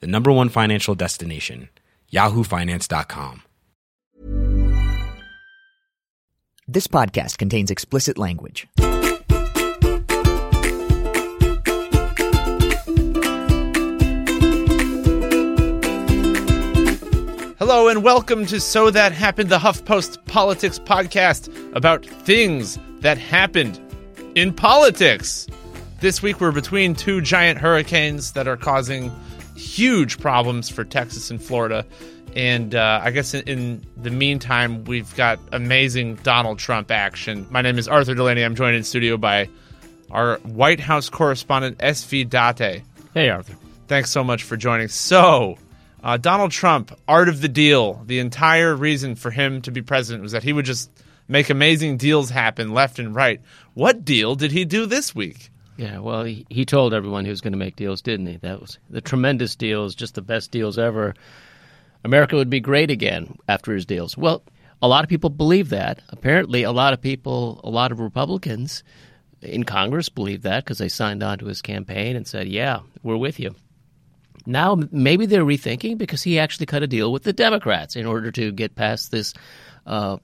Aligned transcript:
the 0.00 0.06
number 0.06 0.32
one 0.32 0.48
financial 0.48 0.94
destination, 0.94 1.68
yahoofinance.com. 2.12 3.42
This 6.66 6.86
podcast 6.86 7.36
contains 7.36 7.70
explicit 7.70 8.16
language. 8.16 8.66
Hello 17.58 17.88
and 17.88 18.02
welcome 18.04 18.46
to 18.46 18.60
So 18.60 18.90
That 18.90 19.12
Happened, 19.12 19.48
the 19.48 19.58
HuffPost 19.58 20.24
Politics 20.26 20.78
podcast 20.78 21.50
about 21.74 22.04
things 22.04 22.78
that 23.00 23.18
happened 23.18 23.80
in 24.34 24.52
politics. 24.52 25.46
This 26.00 26.22
week 26.22 26.40
we're 26.40 26.52
between 26.52 26.94
two 26.94 27.20
giant 27.20 27.58
hurricanes 27.58 28.32
that 28.32 28.46
are 28.46 28.56
causing 28.56 29.10
huge 29.56 30.18
problems 30.18 30.68
for 30.68 30.84
Texas 30.84 31.30
and 31.30 31.42
Florida. 31.42 31.86
And 32.34 32.74
uh, 32.74 33.00
I 33.02 33.10
guess 33.10 33.34
in, 33.34 33.42
in 33.48 33.86
the 33.96 34.10
meantime, 34.10 34.84
we've 34.84 35.14
got 35.16 35.38
amazing 35.52 36.16
Donald 36.16 36.58
Trump 36.58 36.90
action. 36.90 37.46
My 37.50 37.62
name 37.62 37.78
is 37.78 37.86
Arthur 37.86 38.14
Delaney. 38.14 38.42
I'm 38.42 38.56
joined 38.56 38.76
in 38.76 38.82
studio 38.82 39.16
by 39.16 39.48
our 40.10 40.38
White 40.38 40.80
House 40.80 41.08
correspondent, 41.08 41.78
SV 41.78 42.28
Date. 42.28 42.82
Hey, 43.14 43.28
Arthur. 43.28 43.54
Thanks 43.86 44.10
so 44.10 44.24
much 44.24 44.42
for 44.42 44.56
joining. 44.56 44.88
So, 44.88 45.58
uh, 46.02 46.16
Donald 46.16 46.50
Trump, 46.50 46.92
art 47.06 47.28
of 47.28 47.40
the 47.40 47.48
deal. 47.48 48.02
The 48.06 48.18
entire 48.18 48.74
reason 48.74 49.14
for 49.14 49.30
him 49.30 49.62
to 49.62 49.70
be 49.70 49.82
president 49.82 50.22
was 50.22 50.32
that 50.32 50.42
he 50.42 50.52
would 50.52 50.64
just 50.64 50.90
make 51.28 51.50
amazing 51.50 51.96
deals 51.96 52.30
happen 52.30 52.72
left 52.72 52.98
and 52.98 53.14
right. 53.14 53.40
What 53.74 54.04
deal 54.04 54.34
did 54.34 54.52
he 54.52 54.64
do 54.64 54.86
this 54.86 55.14
week? 55.14 55.50
Yeah, 55.76 55.98
well, 55.98 56.24
he, 56.24 56.46
he 56.48 56.64
told 56.64 56.94
everyone 56.94 57.24
he 57.24 57.30
was 57.30 57.40
going 57.40 57.52
to 57.52 57.58
make 57.58 57.76
deals, 57.76 58.00
didn't 58.00 58.26
he? 58.26 58.36
That 58.36 58.60
was 58.60 58.78
the 58.90 59.00
tremendous 59.00 59.56
deals, 59.56 59.94
just 59.94 60.14
the 60.14 60.22
best 60.22 60.50
deals 60.50 60.78
ever. 60.78 61.14
America 62.04 62.36
would 62.36 62.50
be 62.50 62.60
great 62.60 62.90
again 62.90 63.38
after 63.48 63.72
his 63.72 63.86
deals. 63.86 64.16
Well, 64.16 64.42
a 64.82 64.88
lot 64.88 65.02
of 65.02 65.10
people 65.10 65.30
believe 65.30 65.70
that. 65.70 66.00
Apparently, 66.10 66.62
a 66.62 66.72
lot 66.72 66.92
of 66.92 67.00
people, 67.00 67.60
a 67.64 67.70
lot 67.70 67.90
of 67.90 68.00
Republicans 68.00 68.84
in 69.40 69.64
Congress 69.64 70.08
believe 70.08 70.42
that 70.42 70.64
because 70.64 70.78
they 70.78 70.88
signed 70.88 71.22
on 71.22 71.38
to 71.38 71.46
his 71.46 71.62
campaign 71.62 72.16
and 72.16 72.26
said, 72.26 72.48
yeah, 72.48 72.80
we're 73.02 73.16
with 73.16 73.40
you. 73.40 73.54
Now, 74.46 74.78
maybe 74.90 75.26
they're 75.26 75.44
rethinking 75.44 75.96
because 75.96 76.22
he 76.22 76.38
actually 76.38 76.66
cut 76.66 76.82
a 76.82 76.86
deal 76.86 77.12
with 77.12 77.22
the 77.22 77.32
Democrats 77.32 77.96
in 77.96 78.06
order 78.06 78.30
to 78.32 78.52
get 78.52 78.74
past 78.74 79.10
this 79.10 79.32
uh, 79.86 80.18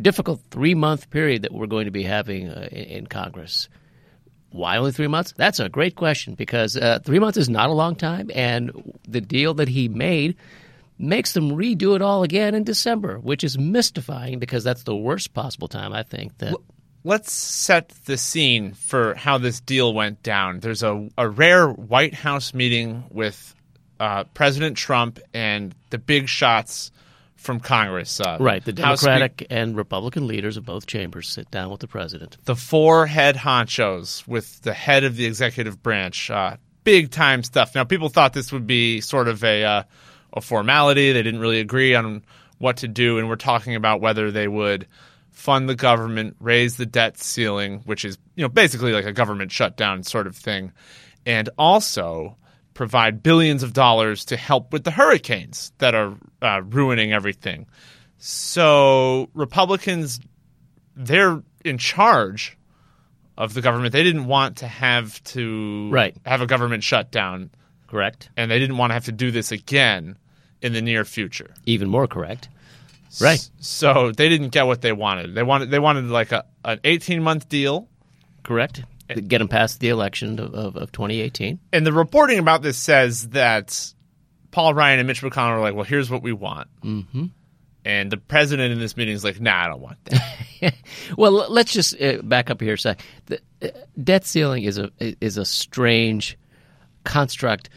difficult 0.00 0.42
three 0.50 0.74
month 0.74 1.10
period 1.10 1.42
that 1.42 1.52
we're 1.52 1.66
going 1.66 1.86
to 1.86 1.90
be 1.90 2.02
having 2.02 2.48
uh, 2.48 2.68
in, 2.70 2.84
in, 2.84 3.06
Congress. 3.06 3.68
Why 4.52 4.76
only 4.76 4.92
three 4.92 5.06
months? 5.06 5.32
That's 5.36 5.60
a 5.60 5.68
great 5.68 5.94
question 5.94 6.34
because 6.34 6.76
uh, 6.76 6.98
three 7.04 7.18
months 7.18 7.38
is 7.38 7.48
not 7.48 7.70
a 7.70 7.72
long 7.72 7.94
time, 7.94 8.30
and 8.34 8.98
the 9.08 9.20
deal 9.20 9.54
that 9.54 9.68
he 9.68 9.88
made 9.88 10.36
makes 10.98 11.32
them 11.32 11.50
redo 11.50 11.96
it 11.96 12.02
all 12.02 12.22
again 12.22 12.54
in 12.54 12.64
December, 12.64 13.18
which 13.18 13.42
is 13.42 13.58
mystifying 13.58 14.38
because 14.38 14.64
that's 14.64 14.82
the 14.82 14.96
worst 14.96 15.32
possible 15.34 15.68
time, 15.68 15.92
I 15.92 16.02
think. 16.02 16.36
That 16.38 16.54
let's 17.04 17.32
set 17.32 17.90
the 18.06 18.16
scene 18.16 18.74
for 18.74 19.14
how 19.14 19.38
this 19.38 19.60
deal 19.60 19.94
went 19.94 20.22
down. 20.22 20.60
There's 20.60 20.82
a, 20.82 21.08
a 21.16 21.28
rare 21.28 21.68
White 21.68 22.14
House 22.14 22.52
meeting 22.52 23.04
with 23.10 23.54
uh, 23.98 24.24
President 24.34 24.76
Trump 24.76 25.20
and 25.32 25.74
the 25.90 25.98
big 25.98 26.28
shots 26.28 26.90
from 27.40 27.60
Congress. 27.60 28.20
Uh, 28.20 28.36
right. 28.40 28.64
The 28.64 28.72
Democratic 28.72 29.46
and 29.50 29.76
Republican 29.76 30.26
leaders 30.26 30.56
of 30.56 30.64
both 30.64 30.86
chambers 30.86 31.28
sit 31.28 31.50
down 31.50 31.70
with 31.70 31.80
the 31.80 31.88
president. 31.88 32.36
The 32.44 32.56
four 32.56 33.06
head 33.06 33.36
honchos 33.36 34.26
with 34.26 34.62
the 34.62 34.74
head 34.74 35.04
of 35.04 35.16
the 35.16 35.26
executive 35.26 35.82
branch. 35.82 36.30
Uh, 36.30 36.56
big 36.84 37.10
time 37.10 37.42
stuff. 37.42 37.74
Now, 37.74 37.84
people 37.84 38.08
thought 38.08 38.32
this 38.32 38.52
would 38.52 38.66
be 38.66 39.00
sort 39.00 39.28
of 39.28 39.42
a, 39.42 39.64
uh, 39.64 39.82
a 40.32 40.40
formality. 40.40 41.12
They 41.12 41.22
didn't 41.22 41.40
really 41.40 41.60
agree 41.60 41.94
on 41.94 42.22
what 42.58 42.78
to 42.78 42.88
do, 42.88 43.18
and 43.18 43.28
we're 43.28 43.36
talking 43.36 43.74
about 43.74 44.00
whether 44.00 44.30
they 44.30 44.46
would– 44.46 44.86
fund 45.40 45.68
the 45.68 45.74
government, 45.74 46.36
raise 46.38 46.76
the 46.76 46.86
debt 46.86 47.18
ceiling, 47.18 47.80
which 47.86 48.04
is 48.04 48.18
you 48.36 48.42
know 48.42 48.48
basically 48.48 48.92
like 48.92 49.06
a 49.06 49.12
government 49.12 49.50
shutdown 49.50 50.02
sort 50.02 50.26
of 50.26 50.36
thing, 50.36 50.72
and 51.24 51.48
also 51.58 52.36
provide 52.80 53.22
billions 53.22 53.62
of 53.62 53.74
dollars 53.74 54.24
to 54.24 54.38
help 54.38 54.72
with 54.72 54.84
the 54.84 54.90
hurricanes 54.90 55.70
that 55.80 55.94
are 55.94 56.14
uh, 56.40 56.62
ruining 56.64 57.12
everything. 57.12 57.66
So 58.16 59.28
Republicans, 59.34 60.18
they're 60.96 61.42
in 61.62 61.76
charge 61.76 62.56
of 63.36 63.52
the 63.52 63.60
government. 63.60 63.92
They 63.92 64.02
didn't 64.02 64.24
want 64.24 64.56
to 64.58 64.66
have 64.66 65.22
to 65.24 65.90
right. 65.90 66.16
have 66.24 66.40
a 66.40 66.46
government 66.46 66.82
shutdown. 66.82 67.50
Correct. 67.86 68.30
And 68.34 68.50
they 68.50 68.58
didn't 68.58 68.78
want 68.78 68.92
to 68.92 68.94
have 68.94 69.04
to 69.04 69.12
do 69.12 69.30
this 69.30 69.52
again 69.52 70.16
in 70.62 70.72
the 70.72 70.80
near 70.80 71.04
future. 71.04 71.52
Even 71.66 71.90
more 71.90 72.06
correct. 72.06 72.48
Right. 73.20 73.46
So 73.58 74.10
they 74.10 74.30
didn't 74.30 74.52
get 74.52 74.66
what 74.66 74.80
they 74.80 74.92
wanted. 74.92 75.34
They 75.34 75.42
wanted 75.42 75.70
they 75.70 75.78
wanted 75.78 76.06
like 76.06 76.32
a 76.32 76.46
an 76.64 76.80
18 76.84 77.22
month 77.22 77.46
deal. 77.50 77.88
Correct. 78.42 78.84
Get 79.14 79.38
them 79.38 79.48
past 79.48 79.80
the 79.80 79.88
election 79.88 80.38
of, 80.38 80.54
of, 80.54 80.76
of 80.76 80.92
2018. 80.92 81.58
And 81.72 81.86
the 81.86 81.92
reporting 81.92 82.38
about 82.38 82.62
this 82.62 82.78
says 82.78 83.28
that 83.30 83.94
Paul 84.50 84.74
Ryan 84.74 84.98
and 84.98 85.08
Mitch 85.08 85.22
McConnell 85.22 85.56
are 85.56 85.60
like, 85.60 85.74
well, 85.74 85.84
here's 85.84 86.10
what 86.10 86.22
we 86.22 86.32
want. 86.32 86.68
Mm-hmm. 86.82 87.26
And 87.84 88.10
the 88.10 88.18
president 88.18 88.72
in 88.72 88.78
this 88.78 88.96
meeting 88.96 89.14
is 89.14 89.24
like, 89.24 89.40
nah, 89.40 89.64
I 89.64 89.68
don't 89.68 89.80
want 89.80 90.04
that. 90.04 90.74
well, 91.16 91.32
let's 91.32 91.72
just 91.72 92.00
uh, 92.00 92.20
back 92.22 92.50
up 92.50 92.60
here 92.60 92.74
a 92.74 92.78
sec. 92.78 93.00
The 93.26 93.40
uh, 93.62 93.68
debt 94.02 94.26
ceiling 94.26 94.64
is 94.64 94.76
a 94.78 94.90
is 95.24 95.38
a 95.38 95.46
strange 95.46 96.36
construct 97.04 97.70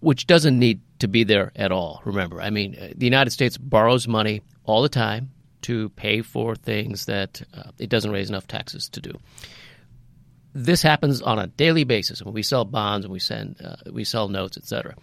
which 0.00 0.26
doesn't 0.26 0.58
need 0.58 0.80
to 0.98 1.06
be 1.06 1.22
there 1.22 1.52
at 1.54 1.70
all. 1.70 2.02
Remember, 2.04 2.40
I 2.40 2.50
mean, 2.50 2.76
uh, 2.80 2.88
the 2.96 3.06
United 3.06 3.30
States 3.30 3.56
borrows 3.56 4.08
money 4.08 4.42
all 4.64 4.82
the 4.82 4.88
time 4.88 5.30
to 5.62 5.90
pay 5.90 6.22
for 6.22 6.56
things 6.56 7.06
that 7.06 7.42
uh, 7.54 7.70
it 7.78 7.88
doesn't 7.88 8.10
raise 8.10 8.28
enough 8.28 8.46
taxes 8.48 8.88
to 8.90 9.00
do. 9.00 9.12
This 10.54 10.82
happens 10.82 11.22
on 11.22 11.38
a 11.38 11.46
daily 11.46 11.84
basis 11.84 12.22
when 12.22 12.34
we 12.34 12.42
sell 12.42 12.64
bonds 12.64 13.04
and 13.04 13.12
we 13.12 13.18
send 13.18 13.56
uh, 13.64 13.76
we 13.90 14.04
sell 14.04 14.28
notes, 14.28 14.56
etc. 14.56 14.94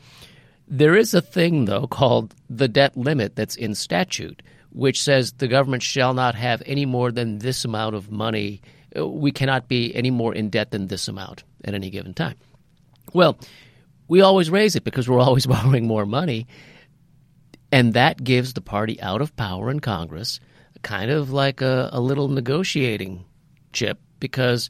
There 0.67 0.95
is 0.95 1.13
a 1.13 1.21
thing 1.21 1.65
though 1.65 1.87
called 1.87 2.35
the 2.49 2.67
debt 2.67 2.95
limit 2.95 3.35
that's 3.35 3.55
in 3.55 3.73
statute, 3.73 4.43
which 4.71 5.01
says 5.01 5.33
the 5.33 5.47
government 5.47 5.81
shall 5.81 6.13
not 6.13 6.35
have 6.35 6.61
any 6.65 6.85
more 6.85 7.11
than 7.11 7.39
this 7.39 7.65
amount 7.65 7.95
of 7.95 8.11
money. 8.11 8.61
Uh, 8.95 9.07
we 9.07 9.31
cannot 9.31 9.67
be 9.67 9.93
any 9.95 10.11
more 10.11 10.33
in 10.33 10.49
debt 10.49 10.71
than 10.71 10.87
this 10.87 11.07
amount 11.07 11.43
at 11.66 11.73
any 11.73 11.89
given 11.89 12.13
time. 12.13 12.35
Well, 13.13 13.39
we 14.07 14.21
always 14.21 14.49
raise 14.49 14.75
it 14.75 14.83
because 14.83 15.09
we're 15.09 15.19
always 15.19 15.45
borrowing 15.47 15.87
more 15.87 16.05
money. 16.05 16.47
And 17.71 17.93
that 17.93 18.23
gives 18.23 18.53
the 18.53 18.61
party 18.61 18.99
out 19.01 19.21
of 19.21 19.35
power 19.35 19.69
in 19.69 19.79
Congress 19.79 20.39
kind 20.81 21.11
of 21.11 21.31
like 21.31 21.61
a, 21.61 21.89
a 21.91 21.99
little 21.99 22.27
negotiating 22.27 23.25
chip 23.73 23.99
because 24.19 24.69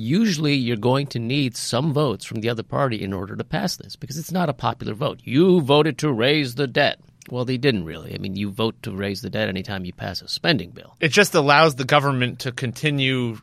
usually 0.00 0.54
you're 0.54 0.76
going 0.76 1.06
to 1.08 1.18
need 1.18 1.56
some 1.56 1.92
votes 1.92 2.24
from 2.24 2.40
the 2.40 2.48
other 2.48 2.62
party 2.62 3.02
in 3.02 3.12
order 3.12 3.36
to 3.36 3.44
pass 3.44 3.76
this 3.76 3.96
because 3.96 4.18
it's 4.18 4.32
not 4.32 4.48
a 4.48 4.54
popular 4.54 4.94
vote. 4.94 5.20
You 5.22 5.60
voted 5.60 5.98
to 5.98 6.12
raise 6.12 6.54
the 6.54 6.66
debt. 6.66 7.00
Well, 7.30 7.44
they 7.44 7.58
didn't 7.58 7.84
really. 7.84 8.14
I 8.14 8.18
mean, 8.18 8.34
you 8.34 8.50
vote 8.50 8.82
to 8.82 8.92
raise 8.92 9.20
the 9.20 9.30
debt 9.30 9.48
anytime 9.48 9.84
you 9.84 9.92
pass 9.92 10.22
a 10.22 10.28
spending 10.28 10.70
bill. 10.70 10.96
It 11.00 11.08
just 11.08 11.34
allows 11.34 11.74
the 11.74 11.84
government 11.84 12.40
to 12.40 12.52
continue 12.52 13.38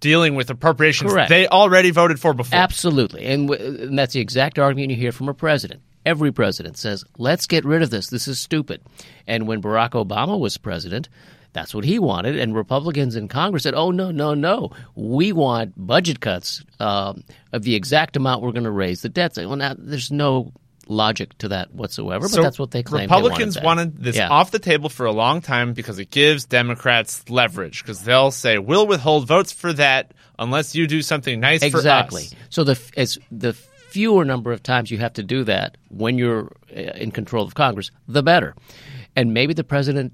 dealing 0.00 0.34
with 0.34 0.50
appropriations 0.50 1.10
Correct. 1.10 1.30
they 1.30 1.48
already 1.48 1.90
voted 1.90 2.20
for 2.20 2.34
before. 2.34 2.58
Absolutely. 2.58 3.24
And, 3.24 3.48
w- 3.48 3.84
and 3.84 3.98
that's 3.98 4.12
the 4.12 4.20
exact 4.20 4.58
argument 4.58 4.90
you 4.90 4.96
hear 4.96 5.12
from 5.12 5.30
a 5.30 5.34
president. 5.34 5.80
Every 6.04 6.30
president 6.30 6.76
says, 6.76 7.04
let's 7.16 7.46
get 7.46 7.64
rid 7.64 7.80
of 7.80 7.88
this. 7.88 8.08
This 8.08 8.28
is 8.28 8.38
stupid. 8.38 8.82
And 9.26 9.48
when 9.48 9.62
Barack 9.62 9.92
Obama 9.92 10.38
was 10.38 10.58
president, 10.58 11.08
that's 11.54 11.74
what 11.74 11.84
he 11.84 11.98
wanted. 11.98 12.38
And 12.38 12.54
Republicans 12.54 13.16
in 13.16 13.28
Congress 13.28 13.62
said, 13.62 13.74
oh, 13.74 13.90
no, 13.90 14.10
no, 14.10 14.34
no. 14.34 14.70
We 14.94 15.32
want 15.32 15.72
budget 15.76 16.20
cuts 16.20 16.62
uh, 16.80 17.14
of 17.52 17.62
the 17.62 17.74
exact 17.74 18.16
amount 18.16 18.42
we're 18.42 18.52
going 18.52 18.64
to 18.64 18.70
raise 18.70 19.00
the 19.00 19.08
debt. 19.08 19.32
Well, 19.36 19.56
now, 19.56 19.74
there's 19.78 20.10
no 20.10 20.52
logic 20.86 21.38
to 21.38 21.48
that 21.48 21.72
whatsoever, 21.72 22.24
but 22.26 22.30
so 22.30 22.42
that's 22.42 22.58
what 22.58 22.72
they 22.72 22.82
claim. 22.82 23.04
Republicans 23.04 23.54
they 23.54 23.64
wanted, 23.64 23.92
wanted, 23.92 24.04
this 24.04 24.16
yeah. 24.16 24.28
off 24.28 24.50
the 24.50 24.58
table 24.58 24.90
for 24.90 25.06
a 25.06 25.12
long 25.12 25.40
time 25.40 25.72
because 25.72 25.98
it 25.98 26.10
gives 26.10 26.44
Democrats 26.44 27.26
leverage 27.30 27.82
because 27.82 28.04
they'll 28.04 28.30
say 28.30 28.58
we'll 28.58 28.86
withhold 28.86 29.26
votes 29.26 29.50
for 29.50 29.72
that 29.72 30.12
unless 30.38 30.74
you 30.74 30.86
do 30.86 31.00
something 31.00 31.40
nice 31.40 31.62
exactly. 31.62 32.24
for 32.24 32.34
us. 32.34 32.40
So 32.50 32.64
the 32.64 32.92
as 32.98 33.18
the 33.30 33.54
fewer 33.54 34.26
number 34.26 34.52
of 34.52 34.62
times 34.62 34.90
you 34.90 34.98
have 34.98 35.14
to 35.14 35.22
do 35.22 35.44
that 35.44 35.78
when 35.88 36.18
you're 36.18 36.52
uh, 36.76 36.80
in 36.80 37.12
control 37.12 37.46
of 37.46 37.54
Congress, 37.54 37.90
the 38.06 38.22
better. 38.22 38.54
And 39.16 39.32
maybe 39.32 39.54
the 39.54 39.64
president 39.64 40.12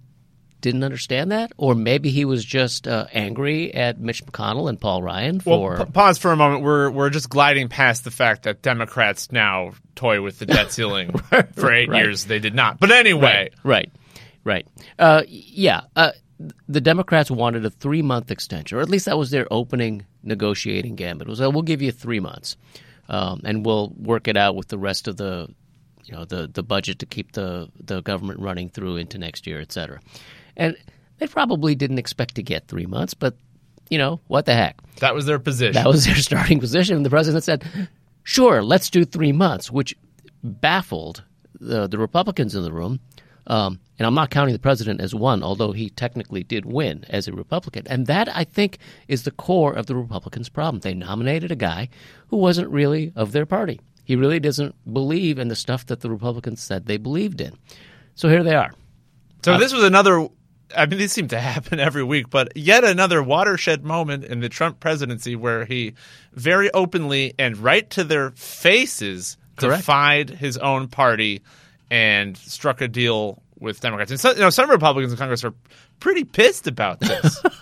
didn't 0.61 0.85
understand 0.85 1.33
that, 1.33 1.53
or 1.57 1.75
maybe 1.75 2.11
he 2.11 2.25
was 2.25 2.45
just 2.45 2.87
uh, 2.89 3.07
angry 3.13 3.73
at 3.75 3.99
Mitch 4.01 4.25
McConnell 4.27 4.69
and 4.69 4.81
Paul 4.81 5.03
Ryan 5.03 5.41
for. 5.41 5.75
Well, 5.75 5.87
p- 5.87 5.93
pause 5.93 6.19
for 6.19 6.33
a 6.33 6.37
moment. 6.37 6.63
We're 6.63 6.91
we're 6.91 7.11
just 7.11 7.29
gliding 7.29 7.69
past 7.69 8.05
the 8.05 8.11
fact 8.11 8.43
that 8.45 8.63
Democrats 8.63 9.33
now 9.33 9.73
toy 9.95 10.21
with 10.23 10.39
the 10.39 10.47
debt 10.47 10.73
ceiling. 10.73 11.13
for 11.55 11.73
eight 11.73 11.89
Right. 11.89 12.05
years, 12.05 12.25
they 12.27 12.39
did 12.39 12.55
not. 12.55 12.79
But 12.81 12.91
anyway, 12.91 13.51
Right, 13.65 13.91
right. 14.45 14.67
Uh, 14.99 15.23
yeah, 15.29 15.83
uh, 15.97 16.13
the 16.69 16.81
Democrats 16.81 17.31
wanted 17.31 17.65
a 17.67 17.71
three 17.71 18.03
month 18.03 18.31
extension, 18.31 18.79
or 18.79 18.81
at 18.81 18.89
least 18.89 19.07
that 19.07 19.19
was 19.19 19.31
their 19.31 19.47
opening 19.51 20.05
negotiating 20.23 20.97
gambit. 20.97 21.29
Was 21.29 21.41
uh, 21.41 21.51
we'll 21.51 21.63
give 21.63 21.83
you 21.83 21.93
three 21.93 22.21
months, 22.21 22.57
um, 23.09 23.41
and 23.45 23.65
we'll 23.65 23.89
work 23.97 24.29
it 24.29 24.37
out 24.37 24.55
with 24.57 24.69
the 24.69 24.79
rest 24.79 25.09
of 25.09 25.17
the, 25.17 25.49
you 26.05 26.15
know, 26.15 26.25
the 26.25 26.47
the 26.53 26.63
budget 26.63 27.01
to 27.01 27.07
keep 27.07 27.33
the 27.33 27.69
the 27.79 28.01
government 28.03 28.41
running 28.41 28.69
through 28.71 28.97
into 28.97 29.19
next 29.19 29.47
year, 29.47 29.61
et 29.61 29.71
cetera. 29.73 30.01
And 30.61 30.77
they 31.19 31.27
probably 31.27 31.75
didn't 31.75 31.99
expect 31.99 32.37
to 32.37 32.43
get 32.43 32.69
three 32.69 32.87
months, 32.87 33.15
but 33.15 33.35
you 33.89 33.99
know 33.99 34.21
what 34.29 34.47
the 34.47 34.55
heck. 34.55 34.81
that 35.01 35.15
was 35.15 35.27
their 35.27 35.39
position. 35.39 35.75
That 35.75 35.89
was 35.89 36.05
their 36.05 36.15
starting 36.29 36.61
position. 36.61 36.97
And 36.97 37.05
the 37.05 37.11
president 37.11 37.43
said, 37.43 37.89
sure, 38.23 38.63
let's 38.63 38.91
do 38.91 39.05
three 39.05 39.33
months, 39.33 39.71
which 39.71 39.97
baffled 40.45 41.25
the, 41.59 41.89
the 41.89 41.99
Republicans 41.99 42.55
in 42.55 42.63
the 42.63 42.73
room. 42.73 43.01
Um, 43.47 43.81
and 43.99 44.07
I'm 44.07 44.15
not 44.15 44.31
counting 44.31 44.53
the 44.53 44.61
president 44.61 45.01
as 45.01 45.15
one, 45.15 45.43
although 45.43 45.73
he 45.73 45.91
technically 45.91 46.45
did 46.45 46.65
win 46.65 47.05
as 47.09 47.27
a 47.27 47.33
Republican. 47.33 47.87
And 47.87 48.07
that, 48.07 48.35
I 48.35 48.45
think, 48.45 48.79
is 49.09 49.25
the 49.25 49.31
core 49.31 49.73
of 49.73 49.87
the 49.87 49.97
Republicans' 49.97 50.49
problem. 50.49 50.81
They 50.81 50.95
nominated 50.95 51.51
a 51.51 51.57
guy 51.57 51.89
who 52.29 52.37
wasn't 52.37 52.69
really 52.71 53.13
of 53.17 53.33
their 53.33 53.47
party. 53.47 53.81
He 54.05 54.15
really 54.15 54.41
doesn't 54.41 54.75
believe 54.93 55.39
in 55.39 55.49
the 55.49 55.57
stuff 55.57 55.87
that 55.87 56.01
the 56.01 56.11
Republicans 56.11 56.63
said 56.63 56.87
they 56.87 56.97
believed 56.97 57.41
in. 57.41 57.57
So 58.15 58.29
here 58.29 58.43
they 58.43 58.55
are. 58.55 58.73
So 59.43 59.59
this 59.59 59.73
was 59.73 59.85
another. 59.85 60.29
I 60.77 60.87
mean, 60.87 60.99
these 60.99 61.13
seem 61.13 61.29
to 61.29 61.41
happen 61.41 61.79
every 61.81 62.05
week, 62.05 62.31
but 62.31 62.57
yet 62.57 62.85
another 62.85 63.23
watershed 63.23 63.85
moment 63.85 64.25
in 64.25 64.41
the 64.41 64.49
Trump 64.49 64.81
presidency 64.81 65.37
where 65.37 65.65
he 65.65 65.95
very 66.33 66.71
openly 66.73 67.35
and 67.39 67.57
right 67.59 67.89
to 67.91 68.05
their 68.05 68.31
faces 68.33 69.37
Correct. 69.57 69.81
defied 69.81 70.31
his 70.31 70.57
own 70.59 70.89
party 70.89 71.43
and 71.91 72.37
struck 72.37 72.81
a 72.81 72.89
deal 72.89 73.43
with 73.59 73.81
Democrats. 73.81 74.11
And 74.11 74.21
so, 74.21 74.31
you 74.33 74.41
know, 74.41 74.51
some 74.51 74.71
Republicans 74.71 75.13
in 75.13 75.19
Congress 75.19 75.45
are 75.45 75.53
pretty 75.99 76.25
pissed 76.25 76.67
about 76.67 77.01
this. 77.01 77.43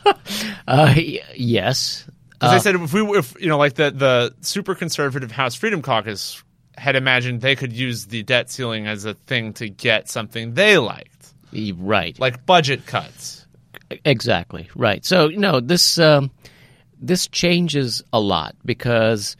Uh, 0.68 0.92
as 0.94 0.98
yes. 1.34 2.04
'Cause 2.38 2.52
they 2.52 2.58
said 2.58 2.74
if 2.80 2.92
we, 2.92 3.00
if 3.18 3.34
you 3.40 3.48
know, 3.48 3.56
like 3.56 3.74
the 3.74 3.90
the 3.90 4.34
super 4.42 4.74
conservative 4.74 5.32
House 5.32 5.54
Freedom 5.54 5.80
Caucus 5.80 6.42
had 6.76 6.94
imagined 6.94 7.40
they 7.40 7.56
could 7.56 7.72
use 7.72 8.06
the 8.06 8.22
debt 8.22 8.50
ceiling 8.50 8.86
as 8.86 9.06
a 9.06 9.14
thing 9.14 9.54
to 9.54 9.68
get 9.70 10.08
something 10.10 10.52
they 10.54 10.76
liked, 10.76 11.17
Right. 11.52 12.18
like 12.18 12.44
budget 12.46 12.86
cuts. 12.86 13.46
Exactly 14.04 14.68
right. 14.74 15.04
So 15.04 15.28
no, 15.28 15.60
this 15.60 15.98
um, 15.98 16.30
this 17.00 17.26
changes 17.28 18.02
a 18.12 18.20
lot 18.20 18.54
because 18.64 19.36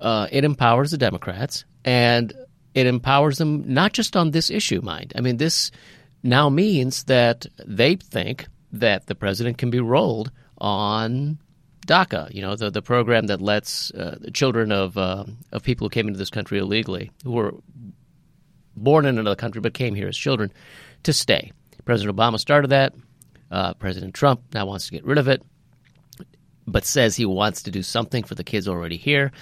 uh, 0.00 0.28
it 0.30 0.44
empowers 0.44 0.90
the 0.92 0.98
Democrats 0.98 1.64
and 1.84 2.32
it 2.74 2.86
empowers 2.86 3.38
them 3.38 3.64
not 3.66 3.92
just 3.92 4.16
on 4.16 4.30
this 4.30 4.50
issue. 4.50 4.80
Mind, 4.80 5.12
I 5.16 5.20
mean, 5.20 5.38
this 5.38 5.70
now 6.22 6.48
means 6.48 7.04
that 7.04 7.46
they 7.66 7.96
think 7.96 8.46
that 8.72 9.06
the 9.06 9.14
president 9.14 9.58
can 9.58 9.70
be 9.70 9.80
rolled 9.80 10.30
on 10.58 11.38
DACA. 11.86 12.32
You 12.32 12.42
know, 12.42 12.54
the 12.56 12.70
the 12.70 12.82
program 12.82 13.26
that 13.26 13.40
lets 13.40 13.90
uh, 13.92 14.18
the 14.20 14.30
children 14.30 14.70
of 14.70 14.96
uh, 14.96 15.24
of 15.52 15.62
people 15.62 15.86
who 15.86 15.90
came 15.90 16.06
into 16.06 16.18
this 16.18 16.30
country 16.30 16.58
illegally, 16.58 17.10
who 17.24 17.32
were 17.32 17.54
born 18.76 19.04
in 19.06 19.18
another 19.18 19.36
country 19.36 19.60
but 19.60 19.74
came 19.74 19.94
here 19.94 20.08
as 20.08 20.16
children, 20.16 20.52
to 21.04 21.12
stay. 21.12 21.52
President 21.84 22.16
Obama 22.16 22.38
started 22.38 22.68
that. 22.68 22.94
Uh, 23.50 23.74
President 23.74 24.14
Trump 24.14 24.42
now 24.54 24.66
wants 24.66 24.86
to 24.86 24.92
get 24.92 25.04
rid 25.04 25.18
of 25.18 25.28
it, 25.28 25.42
but 26.66 26.84
says 26.84 27.16
he 27.16 27.26
wants 27.26 27.64
to 27.64 27.70
do 27.70 27.82
something 27.82 28.22
for 28.22 28.34
the 28.34 28.44
kids 28.44 28.68
already 28.68 28.96
here. 28.96 29.32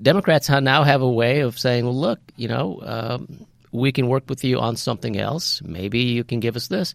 Democrats 0.00 0.48
now 0.48 0.82
have 0.82 1.02
a 1.02 1.08
way 1.08 1.40
of 1.40 1.58
saying, 1.58 1.84
well, 1.84 1.96
look, 1.96 2.20
you 2.36 2.48
know, 2.48 2.80
um, 2.82 3.46
we 3.70 3.92
can 3.92 4.08
work 4.08 4.24
with 4.28 4.44
you 4.44 4.58
on 4.58 4.76
something 4.76 5.18
else. 5.18 5.60
Maybe 5.62 6.00
you 6.00 6.24
can 6.24 6.40
give 6.40 6.56
us 6.56 6.68
this. 6.68 6.94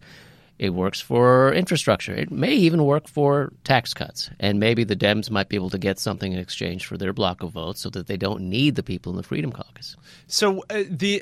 It 0.59 0.73
works 0.73 0.99
for 0.99 1.53
infrastructure. 1.53 2.13
It 2.13 2.31
may 2.31 2.51
even 2.51 2.83
work 2.83 3.07
for 3.07 3.53
tax 3.63 3.93
cuts. 3.93 4.29
And 4.41 4.59
maybe 4.59 4.83
the 4.83 4.95
Dems 4.95 5.31
might 5.31 5.47
be 5.47 5.55
able 5.55 5.69
to 5.69 5.77
get 5.77 5.99
something 5.99 6.33
in 6.33 6.37
exchange 6.37 6.85
for 6.85 6.97
their 6.97 7.13
block 7.13 7.41
of 7.43 7.51
votes 7.51 7.79
so 7.79 7.89
that 7.91 8.07
they 8.07 8.17
don't 8.17 8.41
need 8.41 8.75
the 8.75 8.83
people 8.83 9.13
in 9.13 9.15
the 9.15 9.23
Freedom 9.23 9.53
Caucus. 9.53 9.95
So 10.27 10.65
uh, 10.69 10.83
the 10.89 11.19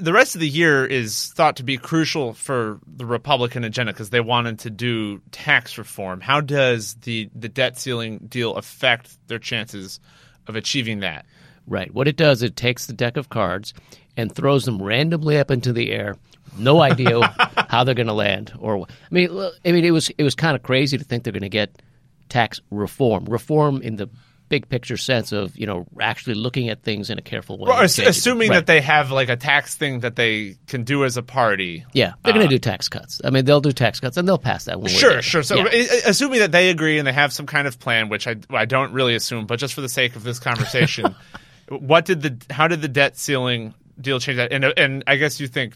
the 0.00 0.12
rest 0.12 0.34
of 0.34 0.40
the 0.40 0.48
year 0.48 0.86
is 0.86 1.28
thought 1.34 1.56
to 1.56 1.62
be 1.62 1.76
crucial 1.76 2.32
for 2.32 2.80
the 2.86 3.04
Republican 3.04 3.62
agenda 3.62 3.92
because 3.92 4.08
they 4.08 4.20
wanted 4.20 4.60
to 4.60 4.70
do 4.70 5.20
tax 5.32 5.76
reform. 5.76 6.22
How 6.22 6.40
does 6.40 6.94
the 6.94 7.28
the 7.34 7.50
debt 7.50 7.78
ceiling 7.78 8.26
deal 8.26 8.56
affect 8.56 9.18
their 9.28 9.38
chances 9.38 10.00
of 10.46 10.56
achieving 10.56 11.00
that? 11.00 11.26
Right. 11.66 11.92
What 11.92 12.08
it 12.08 12.16
does, 12.16 12.42
it 12.42 12.56
takes 12.56 12.86
the 12.86 12.94
deck 12.94 13.18
of 13.18 13.28
cards 13.28 13.74
and 14.16 14.34
throws 14.34 14.64
them 14.64 14.82
randomly 14.82 15.38
up 15.38 15.50
into 15.50 15.74
the 15.74 15.90
air. 15.92 16.16
No 16.58 16.80
idea 16.82 17.20
how 17.68 17.84
they're 17.84 17.94
going 17.94 18.06
to 18.08 18.12
land. 18.12 18.52
Or 18.58 18.78
I 18.86 18.86
mean, 19.10 19.30
I 19.64 19.72
mean, 19.72 19.84
it 19.84 19.90
was 19.92 20.10
it 20.10 20.22
was 20.22 20.34
kind 20.34 20.54
of 20.56 20.62
crazy 20.62 20.98
to 20.98 21.04
think 21.04 21.24
they're 21.24 21.32
going 21.32 21.42
to 21.42 21.48
get 21.48 21.82
tax 22.28 22.60
reform, 22.70 23.24
reform 23.26 23.82
in 23.82 23.96
the 23.96 24.08
big 24.48 24.68
picture 24.68 24.98
sense 24.98 25.32
of 25.32 25.56
you 25.56 25.64
know 25.66 25.86
actually 25.98 26.34
looking 26.34 26.68
at 26.68 26.82
things 26.82 27.08
in 27.08 27.18
a 27.18 27.22
careful 27.22 27.56
way. 27.56 27.68
Well, 27.68 27.76
and 27.78 27.84
ass- 27.84 27.96
changing 27.96 28.04
them. 28.04 28.10
assuming 28.10 28.50
Right. 28.50 28.56
that 28.56 28.66
they 28.66 28.80
have 28.82 29.10
like 29.10 29.30
a 29.30 29.36
tax 29.36 29.76
thing 29.76 30.00
that 30.00 30.14
they 30.16 30.56
can 30.66 30.84
do 30.84 31.04
as 31.06 31.16
a 31.16 31.22
party. 31.22 31.86
yeah, 31.94 32.12
they're 32.22 32.34
going 32.34 32.42
to 32.46 32.48
uh, 32.48 32.50
do 32.50 32.58
tax 32.58 32.88
cuts. 32.90 33.20
I 33.24 33.30
mean, 33.30 33.46
they'll 33.46 33.62
do 33.62 33.72
tax 33.72 33.98
cuts 34.00 34.18
and 34.18 34.28
they'll 34.28 34.36
pass 34.36 34.66
that 34.66 34.78
one. 34.78 34.84
way 34.90 34.90
or 34.90 34.94
the 34.94 34.98
Sure, 35.00 35.22
sure. 35.22 35.42
So, 35.42 35.56
Yeah. 35.56 35.86
assuming 36.04 36.40
that 36.40 36.52
they 36.52 36.68
agree 36.68 36.98
and 36.98 37.06
they 37.06 37.14
have 37.14 37.32
some 37.32 37.46
kind 37.46 37.66
of 37.66 37.78
plan, 37.78 38.10
which 38.10 38.26
I 38.26 38.36
I 38.50 38.66
don't 38.66 38.92
really 38.92 39.14
assume, 39.14 39.46
but 39.46 39.58
just 39.58 39.72
for 39.72 39.80
the 39.80 39.88
sake 39.88 40.16
of 40.16 40.22
this 40.22 40.38
conversation, 40.38 41.14
what 41.70 42.04
did 42.04 42.20
the 42.20 42.36
how 42.52 42.68
did 42.68 42.82
the 42.82 42.88
debt 42.88 43.16
ceiling 43.16 43.72
deal 43.98 44.20
change 44.20 44.36
that? 44.36 44.52
And 44.52 44.64
and 44.76 45.02
I 45.06 45.16
guess 45.16 45.40
you 45.40 45.46
think 45.48 45.74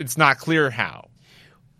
it's 0.00 0.18
not 0.18 0.38
clear 0.38 0.70
how. 0.70 1.08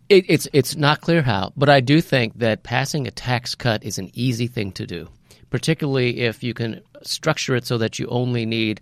It, 0.08 0.26
it's 0.28 0.48
it's 0.52 0.76
not 0.76 1.00
clear 1.00 1.22
how, 1.22 1.52
but 1.56 1.68
I 1.68 1.80
do 1.80 2.00
think 2.00 2.38
that 2.38 2.62
passing 2.62 3.06
a 3.06 3.10
tax 3.10 3.54
cut 3.54 3.84
is 3.84 3.98
an 3.98 4.10
easy 4.12 4.46
thing 4.46 4.72
to 4.72 4.86
do, 4.86 5.08
particularly 5.50 6.20
if 6.20 6.42
you 6.42 6.52
can 6.52 6.80
structure 7.02 7.56
it 7.56 7.66
so 7.66 7.78
that 7.78 7.98
you 7.98 8.06
only 8.08 8.44
need 8.44 8.80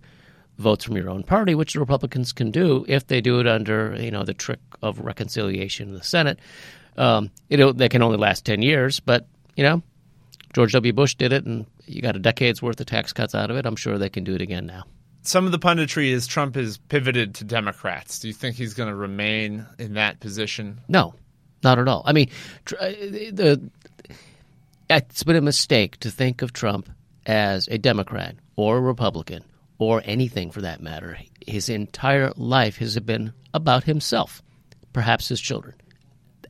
votes 0.57 0.83
from 0.83 0.97
your 0.97 1.09
own 1.09 1.23
party, 1.23 1.55
which 1.55 1.73
the 1.73 1.79
Republicans 1.79 2.33
can 2.33 2.51
do 2.51 2.83
if 2.87 3.07
they 3.07 3.21
do 3.21 3.39
it 3.39 3.47
under 3.47 3.95
you 3.99 4.11
know 4.11 4.23
the 4.23 4.33
trick 4.33 4.59
of 4.81 4.99
reconciliation 4.99 5.89
in 5.89 5.93
the 5.93 6.03
Senate. 6.03 6.39
Um, 6.97 7.31
it 7.49 7.77
they 7.77 7.89
can 7.89 8.01
only 8.01 8.17
last 8.17 8.43
ten 8.43 8.61
years, 8.61 8.99
but 8.99 9.27
you 9.55 9.63
know 9.63 9.83
George 10.53 10.73
W. 10.73 10.93
Bush 10.93 11.13
did 11.13 11.31
it, 11.31 11.45
and 11.45 11.67
you 11.85 12.01
got 12.01 12.15
a 12.15 12.19
decade's 12.19 12.61
worth 12.61 12.79
of 12.79 12.87
tax 12.87 13.13
cuts 13.13 13.35
out 13.35 13.51
of 13.51 13.57
it. 13.57 13.67
I'm 13.67 13.75
sure 13.75 13.99
they 13.99 14.09
can 14.09 14.23
do 14.23 14.33
it 14.33 14.41
again 14.41 14.65
now. 14.65 14.83
Some 15.21 15.45
of 15.45 15.51
the 15.51 15.59
punditry 15.59 16.11
is 16.11 16.27
Trump 16.27 16.55
has 16.55 16.77
pivoted 16.77 17.35
to 17.35 17.43
Democrats. 17.43 18.19
Do 18.19 18.27
you 18.27 18.33
think 18.33 18.55
he's 18.55 18.73
going 18.73 18.89
to 18.89 18.95
remain 18.95 19.65
in 19.77 19.95
that 19.95 20.19
position? 20.19 20.79
No, 20.87 21.13
not 21.63 21.77
at 21.77 21.87
all. 21.87 22.03
I 22.05 22.13
mean, 22.13 22.29
uh, 22.79 22.89
the 23.31 23.69
it's 24.89 25.23
been 25.23 25.35
a 25.35 25.41
mistake 25.41 25.99
to 25.99 26.09
think 26.09 26.41
of 26.41 26.53
Trump 26.53 26.89
as 27.25 27.67
a 27.67 27.77
Democrat 27.77 28.35
or 28.55 28.77
a 28.77 28.81
Republican 28.81 29.43
or 29.77 30.01
anything 30.05 30.51
for 30.51 30.61
that 30.61 30.81
matter. 30.81 31.17
His 31.45 31.69
entire 31.69 32.31
life 32.35 32.77
has 32.77 32.97
been 32.99 33.33
about 33.53 33.83
himself, 33.83 34.41
perhaps 34.93 35.27
his 35.27 35.39
children. 35.39 35.75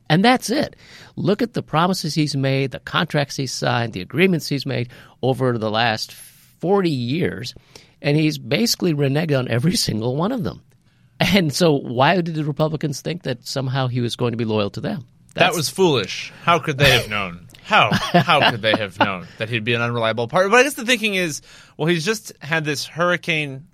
And 0.08 0.24
that's 0.24 0.50
it. 0.50 0.74
Look 1.14 1.40
at 1.42 1.52
the 1.52 1.62
promises 1.62 2.14
he's 2.14 2.34
made, 2.34 2.72
the 2.72 2.80
contracts 2.80 3.36
he's 3.36 3.52
signed, 3.52 3.92
the 3.92 4.00
agreements 4.00 4.48
he's 4.48 4.66
made 4.66 4.90
over 5.22 5.56
the 5.56 5.70
last 5.70 6.12
40 6.12 6.90
years, 6.90 7.54
and 8.02 8.16
he's 8.16 8.38
basically 8.38 8.94
reneged 8.94 9.38
on 9.38 9.48
every 9.48 9.76
single 9.76 10.16
one 10.16 10.32
of 10.32 10.44
them. 10.44 10.62
And 11.18 11.52
so, 11.52 11.72
why 11.72 12.20
did 12.20 12.34
the 12.34 12.44
Republicans 12.44 13.02
think 13.02 13.24
that 13.24 13.46
somehow 13.46 13.88
he 13.88 14.00
was 14.00 14.16
going 14.16 14.32
to 14.32 14.38
be 14.38 14.46
loyal 14.46 14.70
to 14.70 14.80
them? 14.80 15.04
that 15.34 15.54
was 15.54 15.68
foolish. 15.68 16.32
How 16.42 16.58
could 16.58 16.78
they 16.78 16.90
have 16.90 17.08
known? 17.08 17.46
How 17.62 17.90
how 17.92 18.50
could 18.50 18.62
they 18.62 18.72
have 18.72 18.98
known 18.98 19.26
that 19.38 19.48
he'd 19.48 19.64
be 19.64 19.74
an 19.74 19.80
unreliable 19.80 20.28
partner? 20.28 20.50
But 20.50 20.60
I 20.60 20.62
guess 20.64 20.74
the 20.74 20.84
thinking 20.84 21.14
is, 21.14 21.42
well, 21.76 21.86
he's 21.86 22.04
just 22.04 22.32
had 22.40 22.64
this 22.64 22.86
hurricane 22.86 23.66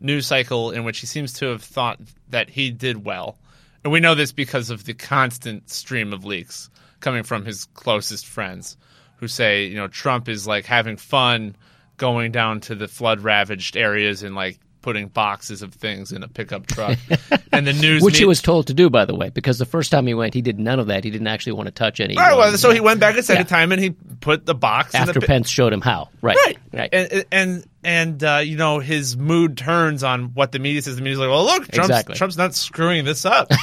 news 0.00 0.26
cycle 0.26 0.70
in 0.70 0.84
which 0.84 1.00
he 1.00 1.06
seems 1.06 1.34
to 1.34 1.46
have 1.46 1.62
thought 1.62 2.00
that 2.30 2.48
he 2.50 2.70
did 2.70 3.04
well, 3.04 3.38
and 3.84 3.92
we 3.92 4.00
know 4.00 4.14
this 4.14 4.32
because 4.32 4.70
of 4.70 4.84
the 4.84 4.94
constant 4.94 5.68
stream 5.68 6.12
of 6.12 6.24
leaks 6.24 6.70
coming 7.00 7.24
from 7.24 7.44
his 7.44 7.66
closest 7.74 8.26
friends, 8.26 8.76
who 9.16 9.28
say, 9.28 9.66
you 9.66 9.74
know, 9.74 9.88
Trump 9.88 10.28
is 10.28 10.46
like 10.46 10.64
having 10.64 10.96
fun 10.96 11.56
going 12.02 12.32
down 12.32 12.58
to 12.58 12.74
the 12.74 12.88
flood 12.88 13.20
ravaged 13.20 13.76
areas 13.76 14.24
and 14.24 14.34
like 14.34 14.58
putting 14.80 15.06
boxes 15.06 15.62
of 15.62 15.72
things 15.72 16.10
in 16.10 16.24
a 16.24 16.28
pickup 16.28 16.66
truck. 16.66 16.98
and 17.52 17.64
the 17.64 17.72
news, 17.72 18.02
Which 18.02 18.18
he 18.18 18.24
was 18.24 18.42
told 18.42 18.66
to 18.66 18.74
do, 18.74 18.90
by 18.90 19.04
the 19.04 19.14
way, 19.14 19.28
because 19.28 19.60
the 19.60 19.64
first 19.64 19.92
time 19.92 20.08
he 20.08 20.14
went, 20.14 20.34
he 20.34 20.42
did 20.42 20.58
none 20.58 20.80
of 20.80 20.88
that. 20.88 21.04
He 21.04 21.10
didn't 21.10 21.28
actually 21.28 21.52
want 21.52 21.68
to 21.68 21.70
touch 21.70 22.00
any. 22.00 22.16
Right, 22.16 22.36
well, 22.36 22.56
so 22.58 22.72
he 22.72 22.80
went 22.80 22.98
back 22.98 23.16
a 23.16 23.22
second 23.22 23.44
Yeah. 23.44 23.56
time 23.56 23.70
and 23.70 23.80
he 23.80 23.90
put 23.90 24.44
the 24.44 24.54
box 24.56 24.94
in 24.94 25.00
after 25.02 25.20
the 25.20 25.26
Pence 25.28 25.48
showed 25.48 25.72
him 25.72 25.80
how. 25.80 26.08
Right, 26.20 26.36
right, 26.44 26.58
right. 26.72 26.88
and 26.92 27.24
and 27.30 27.66
and 27.84 28.24
uh, 28.24 28.40
you 28.44 28.56
know 28.56 28.80
his 28.80 29.16
mood 29.16 29.56
turns 29.56 30.02
on 30.02 30.34
what 30.34 30.50
the 30.50 30.58
media 30.58 30.82
says. 30.82 30.96
The 30.96 31.02
media's 31.02 31.20
like, 31.20 31.30
well, 31.30 31.44
look, 31.44 31.68
Trump's, 31.68 31.88
Exactly. 31.90 32.16
Trump's 32.16 32.36
not 32.36 32.52
screwing 32.52 33.04
this 33.04 33.24
up. 33.24 33.52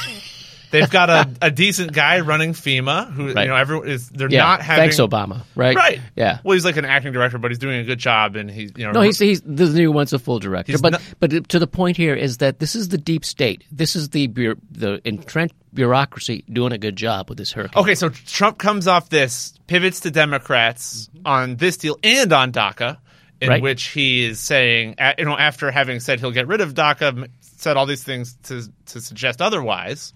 They've 0.70 0.88
got 0.90 1.10
a, 1.10 1.28
a 1.42 1.50
decent 1.50 1.92
guy 1.92 2.20
running 2.20 2.52
FEMA 2.52 3.10
who 3.12 3.32
Right. 3.32 3.42
you 3.44 3.48
know 3.48 3.56
everyone 3.56 3.88
is 3.88 4.08
they're 4.08 4.30
yeah, 4.30 4.40
not 4.44 4.62
having 4.62 4.82
thanks 4.82 4.96
Obama. 4.98 5.42
Right, 5.54 5.74
right 5.76 6.00
Yeah. 6.16 6.38
Well, 6.44 6.54
he's 6.54 6.64
like 6.64 6.76
an 6.76 6.84
acting 6.84 7.12
director, 7.12 7.38
but 7.38 7.50
he's 7.50 7.58
doing 7.58 7.80
a 7.80 7.84
good 7.84 7.98
job, 7.98 8.36
and 8.36 8.50
he's 8.50 8.72
you 8.76 8.84
know 8.86 8.92
No, 8.92 9.00
he's 9.02 9.18
he's 9.18 9.40
the 9.42 9.66
new 9.66 9.90
one's 9.92 10.12
a 10.12 10.18
full 10.18 10.38
director. 10.38 10.76
But 10.78 10.92
not- 10.92 11.02
but 11.18 11.48
to 11.50 11.58
the 11.58 11.66
point 11.66 11.96
here 11.96 12.14
is 12.14 12.38
that 12.38 12.58
this 12.58 12.74
is 12.76 12.88
the 12.88 12.98
deep 12.98 13.24
state. 13.24 13.64
This 13.72 13.96
is 13.96 14.10
the 14.10 14.26
bu- 14.28 14.56
the 14.70 15.00
entrenched 15.06 15.54
bureaucracy 15.74 16.44
doing 16.52 16.72
a 16.72 16.78
good 16.78 16.96
job 16.96 17.28
with 17.28 17.38
this 17.38 17.52
hurricane. 17.52 17.80
Okay, 17.82 17.94
so 17.94 18.08
Trump 18.08 18.58
comes 18.58 18.86
off 18.88 19.08
this, 19.08 19.54
pivots 19.68 20.00
to 20.00 20.10
Democrats 20.10 21.08
on 21.24 21.56
this 21.56 21.76
deal 21.76 21.96
and 22.02 22.32
on 22.32 22.50
DACA, 22.52 22.96
in 23.40 23.48
Right. 23.48 23.62
which 23.62 23.84
he 23.84 24.24
is 24.24 24.38
saying, 24.40 24.96
you 25.18 25.24
know, 25.24 25.36
after 25.38 25.70
having 25.70 26.00
said 26.00 26.20
he'll 26.20 26.30
get 26.32 26.46
rid 26.48 26.60
of 26.60 26.74
DACA, 26.74 27.28
said 27.40 27.76
all 27.76 27.86
these 27.86 28.02
things 28.04 28.36
to 28.44 28.62
to 28.86 29.00
suggest 29.00 29.40
otherwise, 29.40 30.12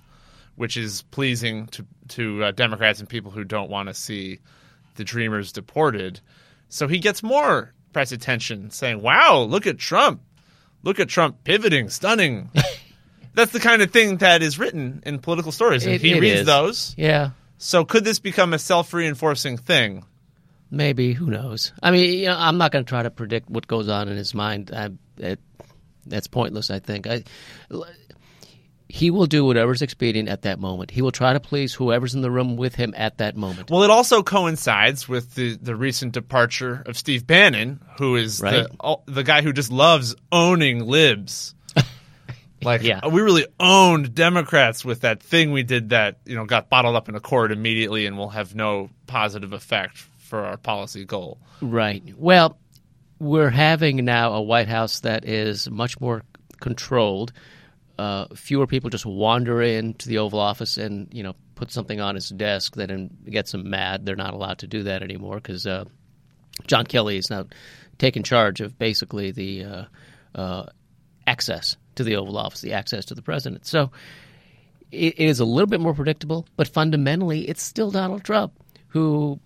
which 0.57 0.77
is 0.77 1.03
pleasing 1.11 1.67
to 1.69 1.87
to 2.09 2.45
uh, 2.45 2.51
Democrats 2.53 3.01
and 3.01 3.09
people 3.09 3.31
who 3.31 3.45
don't 3.45 3.71
want 3.71 3.89
to 3.89 3.95
see 3.95 4.39
the 4.97 5.05
Dreamers 5.05 5.53
deported. 5.53 6.21
So 6.69 6.87
he 6.89 6.99
gets 6.99 7.23
more 7.23 7.73
press 7.93 8.13
attention, 8.13 8.71
saying, 8.71 9.01
"Wow, 9.03 9.43
look 9.43 9.67
at 9.67 9.79
Trump! 9.79 10.23
Look 10.83 11.01
at 11.01 11.09
Trump 11.09 11.45
pivoting, 11.45 11.89
stunning." 11.91 12.51
That's 13.35 13.51
the 13.53 13.59
kind 13.61 13.83
of 13.83 13.91
thing 13.91 14.19
that 14.19 14.43
is 14.43 14.59
written 14.61 15.03
in 15.05 15.19
political 15.19 15.51
stories, 15.51 15.85
and 15.85 15.95
It- 15.97 16.01
he 16.03 16.13
it 16.13 16.21
reads 16.21 16.41
is. 16.41 16.47
those. 16.47 16.95
Yeah, 16.97 17.31
So 17.59 17.85
could 17.85 18.05
this 18.05 18.21
become 18.21 18.53
a 18.55 18.59
self-reinforcing 18.61 19.57
thing? 19.59 20.05
maybe. 20.71 21.13
Who 21.13 21.27
knows? 21.27 21.73
I 21.83 21.91
mean, 21.93 22.19
you 22.19 22.27
know, 22.27 22.37
I'm 22.39 22.59
not 22.59 22.71
going 22.73 22.85
to 22.85 22.89
try 22.89 23.03
to 23.05 23.11
predict 23.11 23.49
what 23.51 23.67
goes 23.67 23.89
on 23.89 24.09
in 24.09 24.17
his 24.17 24.35
mind. 24.35 24.71
I, 24.75 24.91
it, 25.19 25.39
that's 26.07 26.27
pointless. 26.27 26.71
I 26.71 26.79
think. 26.81 27.07
I, 27.07 27.23
he 28.95 29.11
will 29.11 29.27
do 29.27 29.45
whatever's 29.45 29.83
expedient 29.83 30.29
at 30.29 30.43
that 30.43 30.61
moment. 30.61 30.93
He 30.93 31.03
will 31.03 31.11
try 31.11 31.33
to 31.33 31.41
please 31.41 31.75
whoever's 31.75 32.15
in 32.15 32.21
the 32.21 32.31
room 32.31 32.57
with 32.57 32.77
him 32.77 32.95
at 32.97 33.19
that 33.19 33.37
moment. 33.37 33.69
Well, 33.69 33.83
it 33.83 33.91
also 33.91 34.23
coincides 34.23 35.09
with 35.09 35.35
the, 35.35 35.57
the 35.57 35.75
recent 35.75 36.13
departure 36.13 36.81
of 36.87 36.97
Steve 36.97 37.27
Bannon, 37.27 37.81
who 37.99 38.15
is 38.15 38.41
Right. 38.41 38.69
the 38.69 38.97
the 39.07 39.25
guy 39.25 39.43
who 39.43 39.53
just 39.53 39.73
loves 39.73 40.15
owning 40.31 40.87
libs. 40.87 41.57
Like 42.63 42.83
Yeah. 42.85 43.07
we 43.09 43.21
really 43.21 43.47
owned 43.59 44.15
Democrats 44.15 44.85
with 44.85 45.01
that 45.01 45.21
thing 45.21 45.51
we 45.51 45.65
did 45.65 45.89
that 45.89 46.19
you 46.25 46.37
know 46.37 46.45
got 46.45 46.71
bottled 46.71 46.95
up 46.95 47.09
in 47.09 47.17
a 47.17 47.21
court 47.21 47.51
immediately 47.51 48.07
and 48.07 48.17
will 48.17 48.31
have 48.31 48.55
no 48.55 48.91
positive 49.09 49.53
effect 49.53 49.99
for 50.19 50.45
our 50.45 50.57
policy 50.57 51.05
goal. 51.05 51.39
Right. 51.61 52.03
Well, 52.17 52.57
we're 53.19 53.51
having 53.51 54.05
now 54.05 54.35
a 54.35 54.41
White 54.41 54.69
House 54.69 55.01
that 55.01 55.25
is 55.25 55.69
much 55.69 56.01
more 56.01 56.23
controlled. 56.61 57.33
Uh, 57.99 58.27
fewer 58.35 58.67
people 58.67 58.91
just 58.91 59.07
wander 59.07 59.63
into 59.63 60.09
the 60.09 60.19
Oval 60.19 60.41
Office 60.41 60.79
and 60.79 61.09
you 61.13 61.23
know 61.23 61.35
put 61.55 61.71
something 61.71 62.01
on 62.01 62.17
his 62.17 62.29
desk 62.31 62.75
that 62.77 62.91
gets 63.31 63.55
him 63.55 63.71
mad. 63.71 64.05
They're 64.05 64.17
not 64.17 64.35
allowed 64.35 64.59
to 64.59 64.67
do 64.67 64.83
that 64.85 65.03
anymore 65.03 65.37
because 65.37 65.67
uh, 65.67 65.85
John 66.67 66.87
Kelly 66.87 67.17
is 67.17 67.31
now 67.31 67.47
taking 67.99 68.23
charge 68.23 68.61
of 68.61 68.79
basically 68.79 69.31
the 69.31 69.65
uh, 69.65 69.85
uh, 70.35 70.67
access 71.27 71.77
to 71.95 72.05
the 72.05 72.17
Oval 72.17 72.37
Office, 72.37 72.61
the 72.61 72.73
access 72.73 73.05
to 73.07 73.15
the 73.15 73.23
president. 73.23 73.67
So 73.67 73.93
it, 74.91 75.15
it 75.17 75.27
is 75.27 75.41
a 75.41 75.45
little 75.45 75.69
bit 75.69 75.81
more 75.81 75.95
predictable, 75.95 76.47
but 76.57 76.69
fundamentally, 76.69 77.49
it's 77.49 77.63
still 77.63 77.91
Donald 77.91 78.25
Trump 78.25 78.53
who 78.89 79.41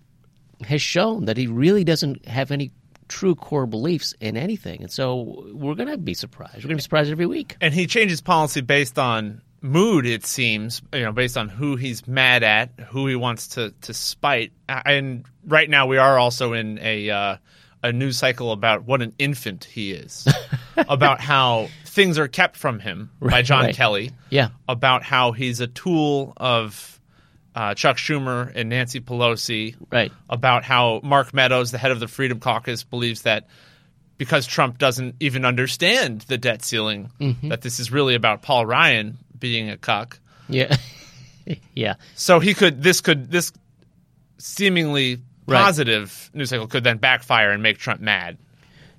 has 0.61 0.81
shown 0.81 1.25
that 1.25 1.37
he 1.37 1.47
really 1.47 1.83
doesn't 1.83 2.25
have 2.27 2.51
any 2.51 2.71
true 3.09 3.35
core 3.35 3.65
beliefs 3.65 4.13
in 4.21 4.37
anything. 4.37 4.81
And 4.81 4.91
so 4.91 5.43
we're 5.53 5.75
going 5.75 5.89
to 5.89 5.97
be 5.97 6.13
surprised. 6.13 6.55
We're 6.55 6.69
going 6.69 6.69
to 6.69 6.75
be 6.77 6.81
surprised 6.83 7.11
every 7.11 7.25
week. 7.25 7.57
And 7.59 7.73
he 7.73 7.85
changes 7.87 8.21
policy 8.21 8.61
based 8.61 8.97
on 8.97 9.41
mood, 9.61 10.05
it 10.05 10.25
seems, 10.25 10.81
you 10.93 11.01
know, 11.01 11.11
based 11.11 11.37
on 11.37 11.49
who 11.49 11.75
he's 11.75 12.07
mad 12.07 12.43
at, 12.43 12.69
who 12.87 13.07
he 13.07 13.15
wants 13.15 13.47
to, 13.49 13.73
to 13.81 13.93
spite. 13.93 14.53
And 14.69 15.25
right 15.45 15.69
now 15.69 15.87
we 15.87 15.97
are 15.97 16.17
also 16.17 16.53
in 16.53 16.79
a, 16.81 17.09
uh, 17.09 17.37
a 17.83 17.91
news 17.91 18.17
cycle 18.17 18.51
about 18.53 18.85
what 18.85 19.01
an 19.01 19.13
infant 19.19 19.65
he 19.65 19.91
is, 19.91 20.27
about 20.77 21.19
how 21.19 21.67
things 21.85 22.17
are 22.17 22.27
kept 22.27 22.55
from 22.55 22.79
him 22.79 23.09
by 23.19 23.41
John 23.41 23.65
right. 23.65 23.75
Kelly, 23.75 24.11
Yeah. 24.29 24.49
about 24.67 25.03
how 25.03 25.31
he's 25.33 25.59
a 25.59 25.67
tool 25.67 26.33
of 26.37 26.98
uh, 27.55 27.73
Chuck 27.73 27.97
Schumer 27.97 28.51
and 28.55 28.69
Nancy 28.69 28.99
Pelosi, 28.99 29.75
Right. 29.91 30.11
about 30.29 30.63
how 30.63 31.01
Mark 31.03 31.33
Meadows, 31.33 31.71
the 31.71 31.77
head 31.77 31.91
of 31.91 31.99
the 31.99 32.07
Freedom 32.07 32.39
Caucus, 32.39 32.83
believes 32.83 33.23
that 33.23 33.47
because 34.17 34.45
Trump 34.45 34.77
doesn't 34.77 35.15
even 35.19 35.45
understand 35.45 36.21
the 36.21 36.37
debt 36.37 36.63
ceiling, 36.63 37.09
Mm-hmm. 37.19 37.49
that 37.49 37.61
this 37.61 37.79
is 37.79 37.91
really 37.91 38.15
about 38.15 38.41
Paul 38.41 38.65
Ryan 38.65 39.17
being 39.37 39.69
a 39.69 39.77
cuck. 39.77 40.19
Yeah. 40.49 40.75
yeah. 41.73 41.95
So 42.15 42.39
he 42.39 42.53
could 42.53 42.83
this 42.83 43.01
could 43.01 43.31
this 43.31 43.51
seemingly 44.37 45.21
Right. 45.47 45.63
positive 45.63 46.29
news 46.35 46.49
cycle 46.51 46.67
could 46.67 46.83
then 46.83 46.97
backfire 46.97 47.49
and 47.49 47.63
make 47.63 47.79
Trump 47.79 48.01
mad. 48.01 48.37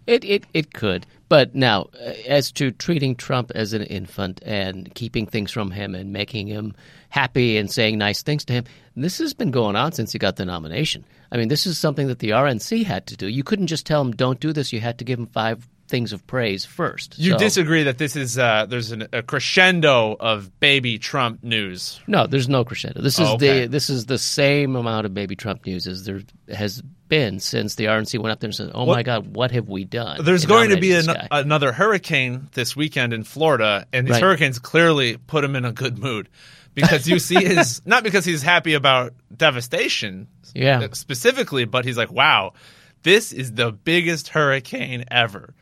It, 0.09 0.25
it, 0.25 0.45
it 0.53 0.73
could. 0.73 1.07
But 1.29 1.55
now, 1.55 1.91
uh, 1.95 2.13
as 2.27 2.51
to 2.53 2.73
treating 2.73 3.15
Trump 3.15 3.53
as 3.55 3.73
an 3.73 3.83
infant 3.83 4.41
and 4.45 4.93
keeping 4.97 5.27
things 5.27 5.53
from 5.53 5.71
him 5.71 5.95
and 5.95 6.13
making 6.13 6.49
him 6.49 6.75
happy 7.11 7.59
and 7.59 7.71
saying 7.71 7.99
nice 7.99 8.23
things 8.23 8.45
to 8.47 8.53
him, 8.55 8.65
this 8.97 9.19
has 9.19 9.35
been 9.35 9.51
going 9.51 9.77
on 9.77 9.93
since 9.93 10.13
he 10.13 10.19
got 10.19 10.37
the 10.37 10.45
nomination. 10.47 11.05
I 11.31 11.37
mean, 11.37 11.49
this 11.49 11.67
is 11.67 11.77
something 11.79 12.09
that 12.09 12.19
the 12.21 12.31
RNC 12.31 12.85
had 12.85 13.07
to 13.09 13.17
do. 13.17 13.29
You 13.29 13.45
couldn't 13.45 13.67
just 13.69 13.87
tell 13.87 14.01
him, 14.01 14.13
don't 14.13 14.41
do 14.41 14.53
this. 14.53 14.73
You 14.73 14.81
had 14.81 14.99
to 14.99 15.05
give 15.05 15.19
him 15.19 15.27
five 15.27 15.69
things 15.89 16.13
of 16.13 16.25
praise 16.27 16.65
first. 16.65 17.19
You 17.19 17.33
So- 17.33 17.39
disagree 17.39 17.83
that 17.85 17.99
this 17.99 18.15
is 18.17 18.39
uh, 18.39 18.67
there's 18.69 18.93
an, 18.93 19.09
a 19.13 19.23
crescendo 19.23 20.17
of 20.21 20.59
baby 20.61 20.99
Trump 20.99 21.43
news. 21.43 22.01
No, 22.07 22.27
there's 22.29 22.49
no 22.49 22.65
crescendo. 22.65 23.01
This 23.03 23.19
is 23.19 23.27
Oh, 23.29 23.35
okay. 23.35 23.63
the 23.63 23.67
this 23.67 23.91
is 23.91 24.07
the 24.07 24.19
same 24.19 24.77
amount 24.77 25.07
of 25.07 25.15
baby 25.15 25.35
Trump 25.35 25.67
news 25.67 25.89
as 25.89 26.05
there 26.05 26.21
has 26.53 26.81
been 27.09 27.41
since 27.41 27.75
the 27.75 27.87
RNC 27.87 28.21
went 28.21 28.31
up 28.33 28.39
there 28.39 28.47
and 28.49 28.55
said, 28.55 28.71
"Oh 28.73 28.87
my 28.87 29.03
God, 29.03 29.35
what 29.35 29.51
have 29.51 29.69
we 29.69 29.85
done?" 29.85 30.25
There's 30.25 30.47
going 30.47 30.71
to 30.71 30.77
be 30.81 30.93
an, 30.93 31.07
another 31.33 31.73
hurricane 31.73 32.49
this 32.53 32.77
weekend 32.77 33.13
in 33.13 33.25
Florida, 33.25 33.85
and 33.93 34.07
these 34.07 34.13
Right. 34.13 34.23
hurricanes 34.23 34.61
clearly 34.61 35.17
put 35.17 35.43
him 35.43 35.57
in 35.57 35.65
a 35.65 35.73
good 35.73 35.99
mood 35.99 36.29
because 36.75 37.09
you 37.09 37.19
see 37.19 37.45
his 37.45 37.83
not 37.85 38.03
because 38.05 38.25
he's 38.25 38.43
happy 38.43 38.75
about 38.75 39.13
devastation, 39.37 40.29
Yeah. 40.55 40.81
uh, 40.81 40.89
specifically, 40.93 41.65
but 41.65 41.85
he's 41.85 41.97
like, 41.97 42.13
"Wow, 42.13 42.53
this 43.03 43.33
is 43.33 43.53
the 43.53 43.73
biggest 43.73 44.29
hurricane 44.29 45.05
ever." 45.11 45.55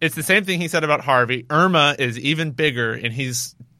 It's 0.00 0.14
the 0.14 0.22
same 0.22 0.44
thing 0.44 0.60
he 0.60 0.68
said 0.68 0.84
about 0.84 1.00
Harvey. 1.00 1.44
Irma 1.50 1.96
is 1.98 2.18
even 2.20 2.52
bigger, 2.52 2.92
and 2.92 3.12
he 3.12 3.32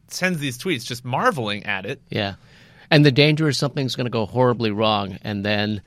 sends 0.09 0.39
these 0.39 0.57
tweets 0.57 0.85
just 0.85 1.05
marveling 1.05 1.65
at 1.65 1.85
it. 1.85 2.01
Yeah, 2.09 2.35
and 2.91 3.05
the 3.05 3.11
danger 3.11 3.47
is 3.47 3.57
something's 3.57 3.95
going 3.95 4.05
to 4.05 4.11
go 4.11 4.25
horribly 4.25 4.71
wrong, 4.71 5.17
and 5.21 5.45
then 5.45 5.81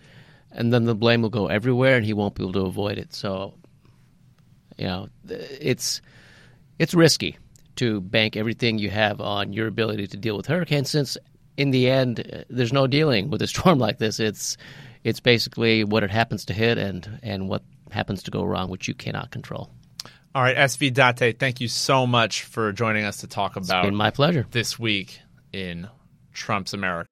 and 0.50 0.72
then 0.72 0.84
the 0.84 0.94
blame 0.94 1.22
will 1.22 1.30
go 1.30 1.48
everywhere, 1.48 1.96
and 1.96 2.04
he 2.04 2.12
won't 2.14 2.34
be 2.34 2.42
able 2.42 2.52
to 2.54 2.60
avoid 2.60 2.98
it. 2.98 3.12
So, 3.14 3.54
you 4.78 4.86
know, 4.86 5.08
it's 5.28 6.00
it's 6.78 6.94
risky 6.94 7.36
to 7.82 8.00
bank 8.00 8.36
everything 8.36 8.78
you 8.78 8.90
have 8.90 9.20
on 9.20 9.52
your 9.52 9.66
ability 9.66 10.06
to 10.06 10.16
deal 10.16 10.36
with 10.36 10.46
hurricanes, 10.46 10.88
since 10.88 11.18
in 11.56 11.72
the 11.72 11.90
end, 11.90 12.44
there's 12.48 12.72
no 12.72 12.86
dealing 12.86 13.28
with 13.28 13.42
a 13.42 13.46
storm 13.48 13.80
like 13.80 13.98
this. 13.98 14.20
It's 14.20 14.56
it's 15.02 15.18
basically 15.18 15.82
what 15.82 16.04
it 16.04 16.10
happens 16.10 16.44
to 16.44 16.52
hit 16.52 16.78
and 16.78 17.18
and 17.24 17.48
what 17.48 17.62
happens 17.90 18.22
to 18.22 18.30
go 18.30 18.44
wrong, 18.44 18.70
which 18.70 18.86
you 18.86 18.94
cannot 18.94 19.32
control. 19.32 19.68
All 20.32 20.42
right, 20.42 20.56
SV 20.56 20.94
Date, 20.94 21.40
thank 21.40 21.60
you 21.60 21.66
so 21.66 22.06
much 22.06 22.44
for 22.44 22.70
joining 22.72 23.04
us 23.04 23.18
to 23.18 23.26
talk 23.26 23.56
about 23.56 23.92
my 23.92 24.10
pleasure. 24.10 24.46
this 24.52 24.78
week 24.78 25.20
in 25.52 25.88
Trump's 26.32 26.72
America. 26.72 27.11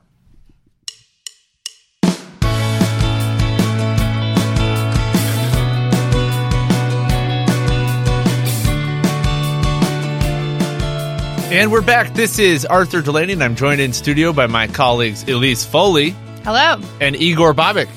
And 11.51 11.69
we're 11.69 11.81
back. 11.81 12.13
This 12.13 12.39
is 12.39 12.65
Arthur 12.65 13.01
Delaney, 13.01 13.33
and 13.33 13.43
I'm 13.43 13.57
joined 13.57 13.81
in 13.81 13.91
studio 13.91 14.31
by 14.31 14.47
my 14.47 14.67
colleagues 14.67 15.23
Elise 15.23 15.65
Foley 15.65 16.11
Hello. 16.45 16.81
and 17.01 17.13
Igor 17.13 17.53
Bobic. 17.53 17.89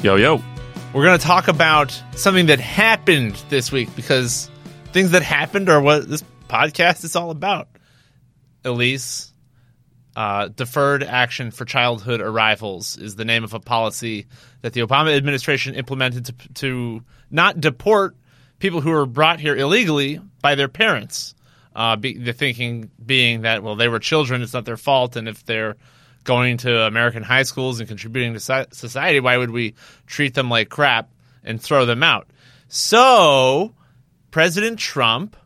Yo, 0.00 0.14
yo. 0.14 0.40
We're 0.94 1.02
going 1.02 1.18
to 1.18 1.26
talk 1.26 1.48
about 1.48 1.90
something 2.14 2.46
that 2.46 2.60
happened 2.60 3.34
this 3.48 3.72
week 3.72 3.88
because 3.96 4.48
things 4.92 5.10
that 5.10 5.22
happened 5.22 5.68
are 5.68 5.80
what 5.80 6.08
this 6.08 6.22
podcast 6.48 7.02
is 7.02 7.16
all 7.16 7.32
about. 7.32 7.66
Elise, 8.64 9.32
uh, 10.14 10.46
deferred 10.46 11.02
action 11.02 11.50
for 11.50 11.64
childhood 11.64 12.20
arrivals 12.20 12.96
is 12.96 13.16
the 13.16 13.24
name 13.24 13.42
of 13.42 13.54
a 13.54 13.60
policy 13.60 14.28
that 14.62 14.72
the 14.72 14.82
Obama 14.82 15.16
administration 15.16 15.74
implemented 15.74 16.26
to, 16.26 16.34
to 16.54 17.04
not 17.28 17.60
deport 17.60 18.14
people 18.60 18.80
who 18.80 18.90
were 18.90 19.04
brought 19.04 19.40
here 19.40 19.56
illegally 19.56 20.20
by 20.40 20.54
their 20.54 20.68
parents. 20.68 21.34
Uh, 21.74 21.96
be, 21.96 22.18
the 22.18 22.32
thinking 22.32 22.90
being 23.04 23.42
that, 23.42 23.62
well, 23.62 23.76
they 23.76 23.88
were 23.88 24.00
children, 24.00 24.42
it's 24.42 24.52
not 24.52 24.64
their 24.64 24.76
fault, 24.76 25.16
and 25.16 25.28
if 25.28 25.44
they're 25.44 25.76
going 26.24 26.58
to 26.58 26.82
American 26.82 27.22
high 27.22 27.44
schools 27.44 27.80
and 27.80 27.88
contributing 27.88 28.34
to 28.34 28.40
society, 28.40 29.20
why 29.20 29.36
would 29.36 29.50
we 29.50 29.74
treat 30.06 30.34
them 30.34 30.50
like 30.50 30.68
crap 30.68 31.10
and 31.44 31.60
throw 31.60 31.86
them 31.86 32.02
out? 32.02 32.28
So, 32.68 33.74
President 34.30 34.78
Trump 34.78 35.36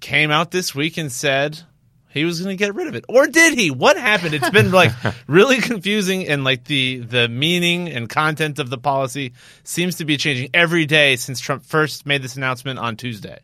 came 0.00 0.30
out 0.30 0.50
this 0.50 0.74
week 0.74 0.96
and 0.96 1.10
said 1.10 1.60
he 2.08 2.24
was 2.24 2.40
going 2.40 2.56
to 2.56 2.58
get 2.58 2.74
rid 2.74 2.88
of 2.88 2.94
it. 2.94 3.04
Or 3.08 3.26
did 3.26 3.58
he? 3.58 3.70
What 3.70 3.96
happened? 3.96 4.34
It's 4.34 4.50
been 4.50 4.70
like 4.70 4.92
really 5.26 5.58
confusing 5.58 6.26
and 6.26 6.44
like 6.44 6.64
the 6.64 6.98
the 6.98 7.28
meaning 7.28 7.88
and 7.88 8.08
content 8.08 8.58
of 8.58 8.70
the 8.70 8.78
policy 8.78 9.34
seems 9.64 9.96
to 9.96 10.04
be 10.04 10.16
changing 10.16 10.50
every 10.54 10.86
day 10.86 11.16
since 11.16 11.40
Trump 11.40 11.64
first 11.64 12.06
made 12.06 12.22
this 12.22 12.36
announcement 12.36 12.78
on 12.78 12.96
Tuesday. 12.96 13.38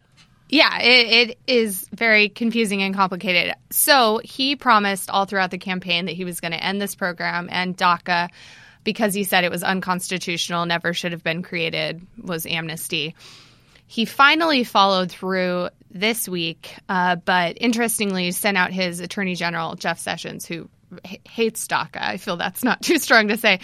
Yeah, 0.48 0.78
it, 0.80 1.30
it 1.30 1.38
is 1.46 1.88
very 1.92 2.28
confusing 2.28 2.82
and 2.82 2.94
complicated. 2.94 3.54
So 3.70 4.20
he 4.22 4.56
promised 4.56 5.10
all 5.10 5.24
throughout 5.24 5.50
the 5.50 5.58
campaign 5.58 6.06
that 6.06 6.12
he 6.12 6.24
was 6.24 6.40
going 6.40 6.52
to 6.52 6.62
end 6.62 6.80
this 6.80 6.94
program 6.94 7.48
and 7.50 7.76
DACA 7.76 8.28
because 8.84 9.14
he 9.14 9.24
said 9.24 9.44
it 9.44 9.50
was 9.50 9.62
unconstitutional, 9.62 10.66
never 10.66 10.92
should 10.92 11.12
have 11.12 11.24
been 11.24 11.42
created, 11.42 12.06
was 12.22 12.46
amnesty. 12.46 13.14
He 13.86 14.04
finally 14.04 14.64
followed 14.64 15.10
through 15.10 15.70
this 15.90 16.28
week, 16.28 16.76
uh, 16.88 17.16
but 17.16 17.56
interestingly, 17.60 18.30
sent 18.32 18.56
out 18.56 18.72
his 18.72 19.00
attorney 19.00 19.34
general, 19.34 19.74
Jeff 19.76 19.98
Sessions, 19.98 20.44
who 20.44 20.68
h- 21.04 21.20
hates 21.24 21.66
DACA. 21.66 22.00
I 22.00 22.16
feel 22.18 22.36
that's 22.36 22.64
not 22.64 22.82
too 22.82 22.98
strong 22.98 23.28
to 23.28 23.36
say, 23.36 23.60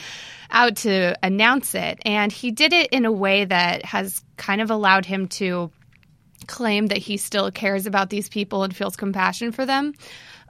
out 0.51 0.77
to 0.77 1.17
announce 1.23 1.75
it. 1.75 2.01
And 2.05 2.33
he 2.33 2.51
did 2.51 2.73
it 2.73 2.91
in 2.93 3.05
a 3.05 3.13
way 3.13 3.45
that 3.45 3.85
has 3.85 4.23
kind 4.37 4.61
of 4.61 4.71
allowed 4.71 5.05
him 5.05 5.29
to 5.29 5.71
claim 6.47 6.87
that 6.89 6.99
he 6.99 7.17
still 7.17 7.51
cares 7.51 7.87
about 7.87 8.11
these 8.11 8.29
people 8.29 8.63
and 8.63 8.75
feels 8.75 8.97
compassion 8.97 9.53
for 9.53 9.67
them. 9.67 9.95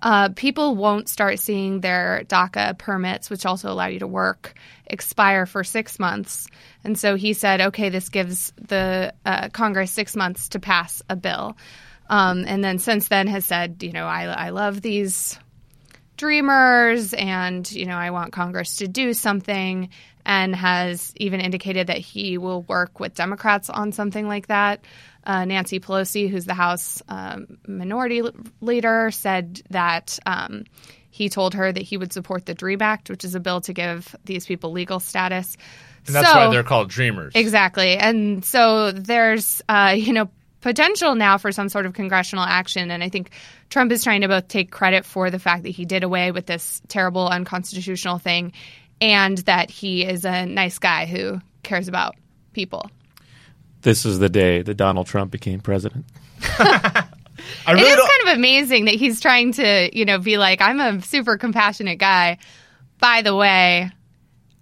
Uh, 0.02 0.30
people 0.30 0.76
won't 0.76 1.08
start 1.08 1.38
seeing 1.38 1.80
their 1.80 2.22
DACA 2.26 2.78
permits, 2.78 3.28
which 3.28 3.44
also 3.44 3.70
allow 3.70 3.86
you 3.86 3.98
to 3.98 4.06
work, 4.06 4.54
expire 4.86 5.44
for 5.44 5.62
six 5.62 5.98
months. 5.98 6.48
And 6.84 6.98
so 6.98 7.16
he 7.16 7.34
said, 7.34 7.60
okay, 7.60 7.90
this 7.90 8.08
gives 8.08 8.52
the 8.56 9.12
uh, 9.26 9.50
Congress 9.50 9.90
six 9.90 10.16
months 10.16 10.48
to 10.50 10.58
pass 10.58 11.02
a 11.10 11.16
bill. 11.16 11.56
Um, 12.08 12.44
and 12.46 12.64
then 12.64 12.78
since 12.78 13.08
then 13.08 13.26
has 13.26 13.44
said, 13.44 13.82
you 13.82 13.92
know, 13.92 14.06
I, 14.06 14.24
I 14.24 14.48
love 14.50 14.80
these 14.80 15.38
dreamers 16.16 17.14
and, 17.14 17.70
you 17.70 17.86
know, 17.86 17.96
I 17.96 18.10
want 18.10 18.32
Congress 18.32 18.76
to 18.76 18.88
do 18.88 19.14
something 19.14 19.90
and 20.30 20.54
has 20.54 21.12
even 21.16 21.40
indicated 21.40 21.88
that 21.88 21.98
he 21.98 22.38
will 22.38 22.62
work 22.62 23.00
with 23.00 23.14
Democrats 23.14 23.68
on 23.68 23.90
something 23.90 24.28
like 24.28 24.46
that. 24.46 24.84
Uh, 25.24 25.44
Nancy 25.44 25.80
Pelosi, 25.80 26.30
who's 26.30 26.44
the 26.44 26.54
House 26.54 27.02
um, 27.08 27.58
minority 27.66 28.20
l- 28.20 28.30
leader, 28.60 29.10
said 29.10 29.60
that 29.70 30.20
um, 30.24 30.62
he 31.10 31.28
told 31.30 31.54
her 31.54 31.72
that 31.72 31.82
he 31.82 31.96
would 31.96 32.12
support 32.12 32.46
the 32.46 32.54
DREAM 32.54 32.80
Act, 32.80 33.10
which 33.10 33.24
is 33.24 33.34
a 33.34 33.40
bill 33.40 33.60
to 33.62 33.72
give 33.72 34.14
these 34.24 34.46
people 34.46 34.70
legal 34.70 35.00
status. 35.00 35.56
And 36.06 36.14
that's 36.14 36.30
So- 36.30 36.36
why 36.36 36.50
they're 36.52 36.62
called 36.62 36.90
dreamers. 36.90 37.32
Exactly. 37.34 37.96
And 37.96 38.44
so 38.44 38.92
there's, 38.92 39.62
uh, 39.68 39.94
you 39.96 40.12
know, 40.12 40.30
potential 40.60 41.16
now 41.16 41.38
for 41.38 41.50
some 41.50 41.68
sort 41.68 41.86
of 41.86 41.94
congressional 41.94 42.44
action. 42.44 42.92
And 42.92 43.02
I 43.02 43.08
think 43.08 43.30
Trump 43.68 43.90
is 43.90 44.04
trying 44.04 44.20
to 44.20 44.28
both 44.28 44.46
take 44.46 44.70
credit 44.70 45.04
for 45.04 45.28
the 45.28 45.40
fact 45.40 45.64
that 45.64 45.70
he 45.70 45.86
did 45.86 46.04
away 46.04 46.30
with 46.30 46.46
this 46.46 46.80
terrible 46.86 47.26
unconstitutional 47.26 48.18
thing 48.18 48.52
and 49.00 49.38
that 49.38 49.70
he 49.70 50.04
is 50.04 50.24
a 50.24 50.46
nice 50.46 50.78
guy 50.78 51.06
who 51.06 51.40
cares 51.62 51.88
about 51.88 52.16
people. 52.52 52.90
This 53.82 54.04
is 54.04 54.18
the 54.18 54.28
day 54.28 54.62
that 54.62 54.74
Donald 54.74 55.06
Trump 55.06 55.30
became 55.30 55.60
president. 55.60 56.04
I 57.66 57.72
really 57.72 57.82
is 57.82 57.96
don't, 57.96 58.08
kind 58.08 58.28
of 58.28 58.38
amazing 58.38 58.84
that 58.86 58.94
he's 58.94 59.20
trying 59.20 59.52
to, 59.52 59.96
you 59.96 60.04
know, 60.04 60.18
be 60.18 60.36
like, 60.36 60.60
I'm 60.60 60.80
a 60.80 61.00
super 61.02 61.38
compassionate 61.38 61.98
guy. 61.98 62.38
By 62.98 63.22
the 63.22 63.34
way, 63.34 63.90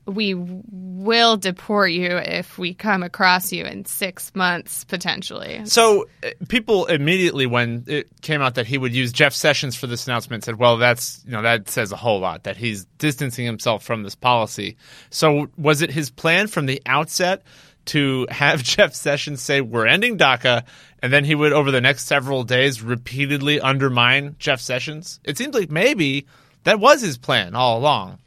we 0.09 0.35
will 0.35 1.37
deport 1.37 1.93
you 1.93 2.17
if 2.17 2.59
we 2.59 2.73
come 2.73 3.03
across 3.03 3.53
you 3.53 3.65
in 3.65 3.85
six 3.85 4.35
months, 4.35 4.85
potentially. 4.85 5.61
So 5.67 6.09
uh, 6.25 6.31
people 6.49 6.87
immediately, 6.87 7.47
when 7.47 7.85
it 7.87 8.09
came 8.23 8.41
out 8.41 8.55
that 8.55 8.67
he 8.67 8.79
would 8.79 8.95
use 8.95 9.13
Jeff 9.13 9.35
Sessions 9.35 9.77
for 9.77 9.87
this 9.87 10.07
announcement, 10.07 10.45
said, 10.45 10.59
"Well, 10.59 10.79
that's 10.79 11.23
you 11.27 11.33
know 11.33 11.43
that 11.43 11.69
says 11.69 11.93
a 11.93 11.97
whole 11.97 12.21
lot 12.21 12.45
that 12.45 12.57
he's 12.57 12.87
distancing 12.97 13.45
himself 13.45 13.85
from 13.85 14.03
this 14.03 14.15
policy." 14.15 14.77
So 15.11 15.49
was 15.59 15.83
it 15.83 15.91
his 15.91 16.11
plan 16.11 16.47
from 16.47 16.67
the 16.67 16.81
outset 16.87 17.43
to 17.87 18.27
have 18.31 18.63
Jeff 18.63 18.95
Sessions 18.95 19.43
say, 19.43 19.61
"We're 19.61 19.87
ending 19.87 20.17
DACA," 20.17 20.65
and 21.03 21.13
then 21.13 21.25
he 21.25 21.35
would, 21.35 21.53
over 21.53 21.71
the 21.71 21.83
next 21.83 22.07
several 22.07 22.45
days, 22.45 22.83
repeatedly 22.83 23.61
undermine 23.61 24.37
Jeff 24.39 24.61
Sessions? 24.61 25.21
It 25.23 25.37
seems 25.37 25.55
like 25.55 25.71
maybe 25.71 26.27
that 26.65 26.81
was 26.81 27.03
his 27.03 27.19
plan 27.19 27.55
all 27.55 27.79
along. 27.79 28.19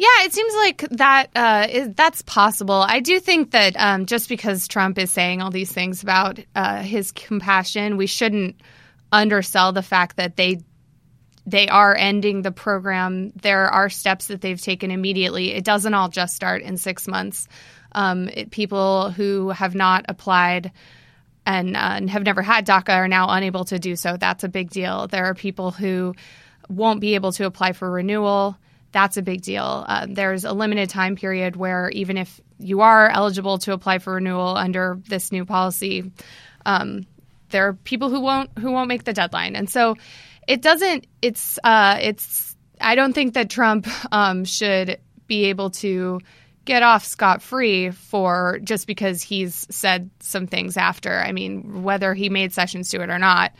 Yeah, 0.00 0.06
it 0.26 0.32
seems 0.32 0.54
like 0.54 0.88
that 0.92 1.30
uh, 1.34 1.66
is, 1.68 1.92
that's 1.94 2.22
possible. 2.22 2.76
I 2.76 3.00
do 3.00 3.18
think 3.18 3.50
that 3.50 3.74
um, 3.76 4.06
just 4.06 4.28
because 4.28 4.68
Trump 4.68 4.96
is 4.96 5.10
saying 5.10 5.42
all 5.42 5.50
these 5.50 5.72
things 5.72 6.04
about 6.04 6.38
uh, 6.54 6.82
his 6.82 7.10
compassion, 7.10 7.96
we 7.96 8.06
shouldn't 8.06 8.60
undersell 9.10 9.72
the 9.72 9.82
fact 9.82 10.16
that 10.16 10.36
they 10.36 10.60
they 11.46 11.66
are 11.66 11.96
ending 11.96 12.42
the 12.42 12.52
program. 12.52 13.32
There 13.42 13.66
are 13.66 13.88
steps 13.88 14.28
that 14.28 14.40
they've 14.40 14.60
taken 14.60 14.92
immediately. 14.92 15.50
It 15.50 15.64
doesn't 15.64 15.94
all 15.94 16.10
just 16.10 16.36
start 16.36 16.62
in 16.62 16.76
six 16.76 17.08
months. 17.08 17.48
Um, 17.90 18.28
it, 18.28 18.52
people 18.52 19.10
who 19.10 19.48
have 19.48 19.74
not 19.74 20.04
applied 20.08 20.70
and, 21.44 21.74
uh, 21.74 21.94
and 21.96 22.10
have 22.10 22.22
never 22.22 22.42
had 22.42 22.66
DACA 22.66 22.94
are 22.94 23.08
now 23.08 23.30
unable 23.30 23.64
to 23.64 23.80
do 23.80 23.96
so. 23.96 24.16
That's 24.16 24.44
a 24.44 24.48
big 24.48 24.70
deal. 24.70 25.08
There 25.08 25.24
are 25.24 25.34
people 25.34 25.72
who 25.72 26.14
won't 26.68 27.00
be 27.00 27.16
able 27.16 27.32
to 27.32 27.46
apply 27.46 27.72
for 27.72 27.90
renewal. 27.90 28.56
That's 28.92 29.16
a 29.16 29.22
big 29.22 29.42
deal. 29.42 29.84
Uh, 29.86 30.06
there's 30.08 30.44
a 30.44 30.52
limited 30.52 30.88
time 30.88 31.16
period 31.16 31.56
where 31.56 31.90
even 31.90 32.16
if 32.16 32.40
you 32.58 32.80
are 32.80 33.10
eligible 33.10 33.58
to 33.58 33.72
apply 33.72 33.98
for 33.98 34.14
renewal 34.14 34.56
under 34.56 34.98
this 35.08 35.30
new 35.30 35.44
policy, 35.44 36.10
um, 36.64 37.06
there 37.50 37.68
are 37.68 37.74
people 37.74 38.08
who 38.10 38.20
won't 38.20 38.50
who 38.58 38.70
won't 38.70 38.88
make 38.88 39.04
the 39.04 39.12
deadline, 39.12 39.56
and 39.56 39.68
so 39.70 39.96
it 40.46 40.62
doesn't. 40.62 41.06
It's 41.22 41.58
uh, 41.64 41.98
it's. 42.00 42.56
I 42.80 42.94
don't 42.94 43.12
think 43.12 43.34
that 43.34 43.50
Trump 43.50 43.88
um, 44.12 44.44
should 44.44 44.98
be 45.26 45.46
able 45.46 45.70
to 45.70 46.20
get 46.64 46.82
off 46.82 47.04
scot 47.04 47.42
free 47.42 47.90
for 47.90 48.58
just 48.62 48.86
because 48.86 49.22
he's 49.22 49.66
said 49.70 50.10
some 50.20 50.46
things 50.46 50.76
after. 50.76 51.18
I 51.18 51.32
mean, 51.32 51.82
whether 51.82 52.14
he 52.14 52.28
made 52.28 52.52
Sessions 52.52 52.90
do 52.90 53.00
it 53.00 53.10
or 53.10 53.18
not, 53.18 53.52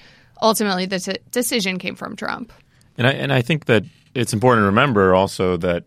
ultimately 0.42 0.86
the 0.86 1.00
t- 1.00 1.18
decision 1.30 1.78
came 1.78 1.94
from 1.94 2.16
Trump. 2.16 2.52
And 2.98 3.06
I 3.06 3.12
and 3.12 3.32
I 3.32 3.40
think 3.40 3.66
that 3.66 3.84
it's 4.14 4.32
important 4.34 4.62
to 4.62 4.66
remember 4.66 5.14
also 5.14 5.56
that 5.58 5.84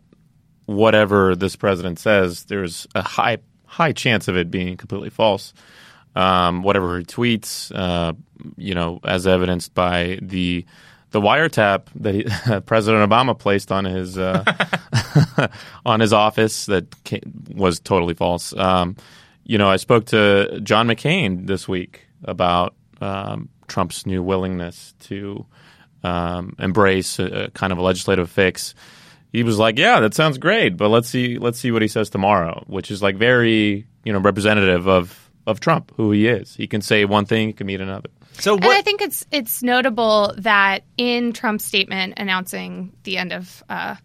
whatever 0.65 1.35
this 1.35 1.55
president 1.55 1.99
says, 1.99 2.45
there's 2.45 2.87
a 2.95 3.01
high 3.01 3.37
high 3.65 3.91
chance 3.91 4.27
of 4.27 4.37
it 4.37 4.49
being 4.49 4.77
completely 4.77 5.09
false. 5.09 5.53
Um, 6.13 6.63
whatever 6.63 6.97
he 6.99 7.05
tweets, 7.05 7.71
uh, 7.73 8.13
you 8.57 8.73
know, 8.73 8.99
as 9.03 9.27
evidenced 9.27 9.73
by 9.73 10.19
the 10.21 10.65
the 11.11 11.21
wiretap 11.21 11.87
that 11.95 12.15
he, 12.15 12.59
President 12.65 13.09
Obama 13.09 13.37
placed 13.37 13.71
on 13.71 13.85
his 13.85 14.17
uh, 14.17 14.43
on 15.85 15.99
his 15.99 16.13
office 16.13 16.65
that 16.67 17.03
came, 17.03 17.45
was 17.53 17.79
totally 17.79 18.13
false. 18.13 18.55
Um, 18.55 18.95
you 19.43 19.57
know, 19.57 19.69
I 19.69 19.77
spoke 19.77 20.05
to 20.07 20.61
John 20.63 20.87
McCain 20.87 21.47
this 21.47 21.67
week 21.67 22.07
about 22.23 22.75
um, 23.01 23.49
Trump's 23.67 24.05
new 24.05 24.21
willingness 24.23 24.93
to 25.01 25.45
um, 26.03 26.55
embrace 26.59 27.19
a, 27.19 27.25
a 27.25 27.51
kind 27.51 27.71
of 27.71 27.79
a 27.79 27.81
legislative 27.81 28.29
fix. 28.29 28.73
he 29.31 29.43
was 29.43 29.57
like, 29.57 29.77
"Yeah, 29.77 29.99
that 29.99 30.13
sounds 30.13 30.37
great, 30.37 30.77
but 30.77 30.89
let's 30.89 31.09
see 31.09 31.37
let's 31.37 31.59
see 31.59 31.71
what 31.71 31.81
he 31.81 31.87
says 31.87 32.09
tomorrow," 32.09 32.63
which 32.67 32.91
is 32.91 33.01
like 33.01 33.15
very 33.15 33.85
you 34.03 34.13
know 34.13 34.19
representative 34.19 34.87
of 34.87 35.29
of 35.47 35.59
Trump, 35.59 35.91
who 35.95 36.11
he 36.11 36.27
is. 36.27 36.55
He 36.55 36.67
can 36.67 36.81
say 36.81 37.05
one 37.05 37.25
thing, 37.25 37.47
he 37.47 37.53
can 37.53 37.67
mean 37.67 37.81
another. 37.81 38.09
So 38.33 38.55
And 38.55 38.65
I 38.65 38.81
think 38.81 39.01
it's 39.01 39.25
it's 39.31 39.61
notable 39.61 40.33
that 40.37 40.83
in 40.97 41.33
Trump's 41.33 41.65
statement 41.65 42.13
announcing 42.17 42.91
the 43.03 43.17
end 43.17 43.33
of 43.33 43.63
uh, 43.69 43.95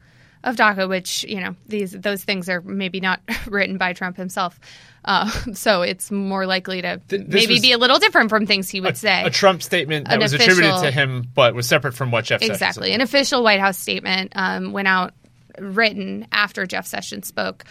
of 0.45 0.57
DACA, 0.57 0.89
which 0.89 1.25
you 1.25 1.41
know 1.41 1.57
these 1.67 1.93
those 1.93 2.25
things 2.25 2.49
are 2.49 2.61
maybe 2.61 3.01
not 3.01 3.21
written 3.47 3.79
by 3.79 3.93
Trump 3.93 4.17
himself, 4.17 4.59
uh, 5.05 5.29
so 5.53 5.83
it's 5.83 6.11
more 6.11 6.47
likely 6.47 6.83
to 6.83 7.01
this 7.09 7.27
maybe 7.27 7.61
be 7.61 7.73
a 7.73 7.79
little 7.79 7.99
different 7.99 8.31
from 8.31 8.47
things 8.47 8.69
he 8.69 8.81
would 8.81 8.97
say. 8.97 9.23
A 9.25 9.31
Trump 9.31 9.63
statement 9.63 10.09
that 10.09 10.19
was 10.19 10.33
attributed 10.33 10.83
to 10.83 10.91
him, 10.91 11.27
but 11.35 11.55
was 11.55 11.69
separate 11.69 11.95
from 11.95 12.11
what 12.11 12.25
Jeff 12.25 12.43
Exactly. 12.43 12.93
An 12.93 13.01
official 13.01 13.43
White 13.43 13.61
House 13.61 13.79
statement 13.79 14.33
um, 14.35 14.73
went 14.73 14.89
out 14.89 15.15
written 15.59 16.27
after 16.33 16.67
Jeff 16.67 16.87
Sessions 16.87 17.27
spoke. 17.27 17.65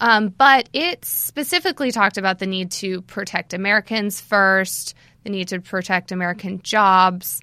Um, 0.00 0.30
but 0.30 0.68
it 0.72 1.04
specifically 1.04 1.92
talked 1.92 2.18
about 2.18 2.40
the 2.40 2.46
need 2.46 2.72
to 2.72 3.02
protect 3.02 3.54
Americans 3.54 4.20
first, 4.20 4.94
the 5.22 5.30
need 5.30 5.48
to 5.48 5.60
protect 5.60 6.10
American 6.10 6.60
jobs. 6.62 7.40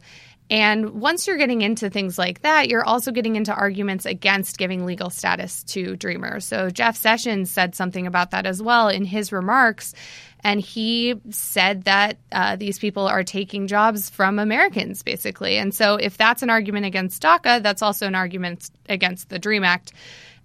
And 0.49 1.01
once 1.01 1.27
you're 1.27 1.37
getting 1.37 1.61
into 1.61 1.89
things 1.89 2.17
like 2.17 2.41
that, 2.41 2.69
you're 2.69 2.85
also 2.85 3.11
getting 3.11 3.35
into 3.35 3.53
arguments 3.53 4.05
against 4.05 4.57
giving 4.57 4.85
legal 4.85 5.09
status 5.09 5.63
to 5.65 5.95
Dreamers. 5.95 6.45
So 6.45 6.69
Jeff 6.69 6.97
Sessions 6.97 7.51
said 7.51 7.75
something 7.75 8.07
about 8.07 8.31
that 8.31 8.45
as 8.45 8.61
well 8.61 8.87
in 8.87 9.05
his 9.05 9.31
remarks. 9.31 9.93
And 10.41 10.59
he 10.59 11.15
said 11.29 11.83
that 11.83 12.17
uh, 12.31 12.55
these 12.55 12.79
people 12.79 13.07
are 13.07 13.23
taking 13.23 13.67
jobs 13.67 14.09
from 14.09 14.39
Americans, 14.39 15.03
basically. 15.03 15.57
And 15.57 15.75
so, 15.75 15.95
if 15.95 16.17
that's 16.17 16.41
an 16.41 16.49
argument 16.49 16.85
against 16.85 17.21
DACA, 17.21 17.61
that's 17.61 17.81
also 17.81 18.07
an 18.07 18.15
argument 18.15 18.71
against 18.87 19.27
the 19.27 19.37
DREAM 19.37 19.65
Act 19.65 19.91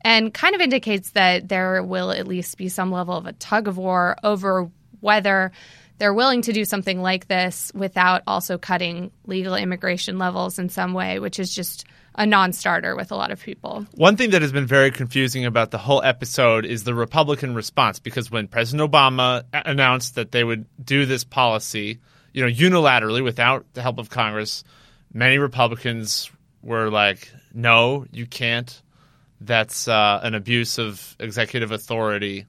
and 0.04 0.34
kind 0.34 0.54
of 0.54 0.60
indicates 0.60 1.10
that 1.10 1.48
there 1.48 1.82
will 1.82 2.10
at 2.10 2.28
least 2.28 2.58
be 2.58 2.68
some 2.68 2.92
level 2.92 3.16
of 3.16 3.26
a 3.26 3.32
tug 3.32 3.66
of 3.66 3.78
war 3.78 4.16
over 4.22 4.70
whether 5.00 5.50
they're 5.98 6.14
willing 6.14 6.42
to 6.42 6.52
do 6.52 6.64
something 6.64 7.00
like 7.00 7.28
this 7.28 7.70
without 7.74 8.22
also 8.26 8.58
cutting 8.58 9.10
legal 9.26 9.54
immigration 9.54 10.18
levels 10.18 10.58
in 10.58 10.68
some 10.68 10.92
way, 10.92 11.18
which 11.18 11.38
is 11.38 11.54
just 11.54 11.84
a 12.16 12.26
non 12.26 12.52
starter 12.52 12.94
with 12.96 13.10
a 13.12 13.16
lot 13.16 13.30
of 13.30 13.42
people. 13.42 13.86
One 13.94 14.16
thing 14.16 14.30
that 14.30 14.42
has 14.42 14.52
been 14.52 14.66
very 14.66 14.90
confusing 14.90 15.44
about 15.44 15.70
the 15.70 15.78
whole 15.78 16.02
episode 16.02 16.64
is 16.64 16.84
the 16.84 16.94
Republican 16.94 17.54
response 17.54 17.98
because 17.98 18.30
when 18.30 18.48
President 18.48 18.90
Obama 18.90 19.44
announced 19.52 20.14
that 20.16 20.32
they 20.32 20.44
would 20.44 20.66
do 20.82 21.06
this 21.06 21.24
policy, 21.24 22.00
you 22.32 22.42
know, 22.42 22.50
unilaterally 22.50 23.22
without 23.22 23.66
the 23.74 23.82
help 23.82 23.98
of 23.98 24.10
Congress, 24.10 24.64
many 25.12 25.38
Republicans 25.38 26.30
were 26.62 26.90
like, 26.90 27.30
"No, 27.52 28.06
you 28.12 28.26
can't. 28.26 28.80
That's 29.40 29.88
uh, 29.88 30.20
an 30.22 30.34
abuse 30.34 30.78
of 30.78 31.16
executive 31.18 31.72
authority." 31.72 32.46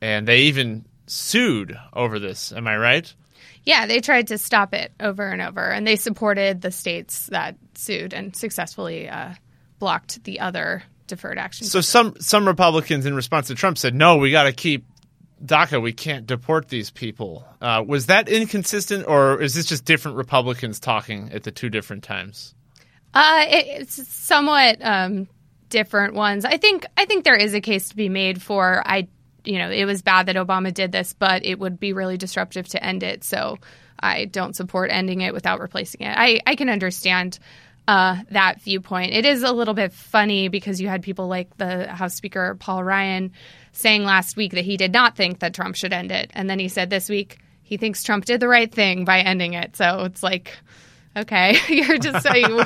And 0.00 0.28
they 0.28 0.40
even 0.42 0.84
sued 1.06 1.78
over 1.92 2.18
this. 2.18 2.52
Am 2.52 2.66
I 2.66 2.76
right? 2.76 3.14
Yeah, 3.64 3.86
they 3.86 4.00
tried 4.00 4.28
to 4.28 4.38
stop 4.38 4.74
it 4.74 4.92
over 5.00 5.26
and 5.28 5.42
over, 5.42 5.60
and 5.60 5.86
they 5.86 5.96
supported 5.96 6.60
the 6.60 6.70
states 6.70 7.26
that 7.26 7.56
sued 7.74 8.14
and 8.14 8.34
successfully 8.34 9.08
uh, 9.08 9.34
blocked 9.78 10.22
the 10.24 10.40
other 10.40 10.84
deferred 11.06 11.38
action. 11.38 11.66
So 11.66 11.80
some 11.80 12.14
some 12.20 12.46
Republicans 12.46 13.06
in 13.06 13.14
response 13.14 13.48
to 13.48 13.54
Trump 13.54 13.78
said, 13.78 13.94
"No, 13.94 14.18
we 14.18 14.30
got 14.30 14.44
to 14.44 14.52
keep 14.52 14.86
DACA. 15.44 15.82
We 15.82 15.92
can't 15.92 16.26
deport 16.26 16.68
these 16.68 16.90
people." 16.90 17.44
Uh, 17.60 17.84
was 17.86 18.06
that 18.06 18.28
inconsistent, 18.28 19.06
or 19.06 19.40
is 19.40 19.54
this 19.54 19.66
just 19.66 19.84
different 19.84 20.16
Republicans 20.16 20.78
talking 20.78 21.30
at 21.32 21.42
the 21.42 21.50
two 21.50 21.68
different 21.68 22.04
times? 22.04 22.54
Uh, 23.14 23.46
it, 23.48 23.66
it's 23.80 24.08
somewhat 24.08 24.78
um, 24.82 25.26
different 25.68 26.14
ones. 26.14 26.44
I 26.44 26.56
think 26.56 26.86
I 26.96 27.04
think 27.04 27.24
there 27.24 27.36
is 27.36 27.54
a 27.54 27.60
case 27.60 27.88
to 27.88 27.96
be 27.96 28.08
made 28.08 28.42
for 28.42 28.82
I. 28.86 29.08
You 29.46 29.58
know, 29.58 29.70
it 29.70 29.84
was 29.84 30.02
bad 30.02 30.26
that 30.26 30.36
Obama 30.36 30.72
did 30.72 30.92
this, 30.92 31.12
but 31.12 31.44
it 31.44 31.58
would 31.58 31.80
be 31.80 31.92
really 31.92 32.16
disruptive 32.16 32.68
to 32.68 32.84
end 32.84 33.02
it. 33.02 33.24
So 33.24 33.58
I 33.98 34.26
don't 34.26 34.54
support 34.54 34.90
ending 34.90 35.20
it 35.20 35.32
without 35.32 35.60
replacing 35.60 36.02
it. 36.02 36.14
I, 36.16 36.40
I 36.46 36.56
can 36.56 36.68
understand 36.68 37.38
uh, 37.88 38.18
that 38.30 38.60
viewpoint. 38.60 39.12
It 39.12 39.24
is 39.24 39.42
a 39.42 39.52
little 39.52 39.74
bit 39.74 39.92
funny 39.92 40.48
because 40.48 40.80
you 40.80 40.88
had 40.88 41.02
people 41.02 41.28
like 41.28 41.56
the 41.56 41.86
House 41.86 42.14
Speaker 42.14 42.56
Paul 42.58 42.82
Ryan 42.82 43.32
saying 43.72 44.04
last 44.04 44.36
week 44.36 44.52
that 44.52 44.64
he 44.64 44.76
did 44.76 44.92
not 44.92 45.16
think 45.16 45.38
that 45.38 45.54
Trump 45.54 45.76
should 45.76 45.92
end 45.92 46.10
it, 46.10 46.30
and 46.34 46.50
then 46.50 46.58
he 46.58 46.68
said 46.68 46.90
this 46.90 47.08
week 47.08 47.38
he 47.62 47.76
thinks 47.76 48.02
Trump 48.02 48.24
did 48.24 48.40
the 48.40 48.48
right 48.48 48.72
thing 48.72 49.04
by 49.04 49.20
ending 49.20 49.54
it. 49.54 49.76
So 49.76 50.04
it's 50.04 50.22
like 50.22 50.52
okay 51.16 51.56
you're 51.68 51.98
just 51.98 52.22
saying 52.22 52.44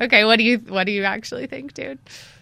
okay 0.00 0.24
what 0.24 0.36
do 0.36 0.44
you 0.44 0.58
what 0.58 0.84
do 0.84 0.92
you 0.92 1.04
actually 1.04 1.46
think 1.46 1.74
dude 1.74 1.98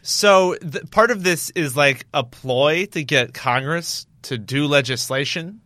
So 0.06 0.54
th- 0.54 0.88
part 0.92 1.10
of 1.10 1.24
this 1.24 1.50
is 1.50 1.76
like 1.76 2.06
a 2.14 2.22
ploy 2.22 2.86
to 2.86 3.02
get 3.02 3.34
Congress 3.34 4.06
to 4.22 4.38
do 4.38 4.66
legislation. 4.66 5.60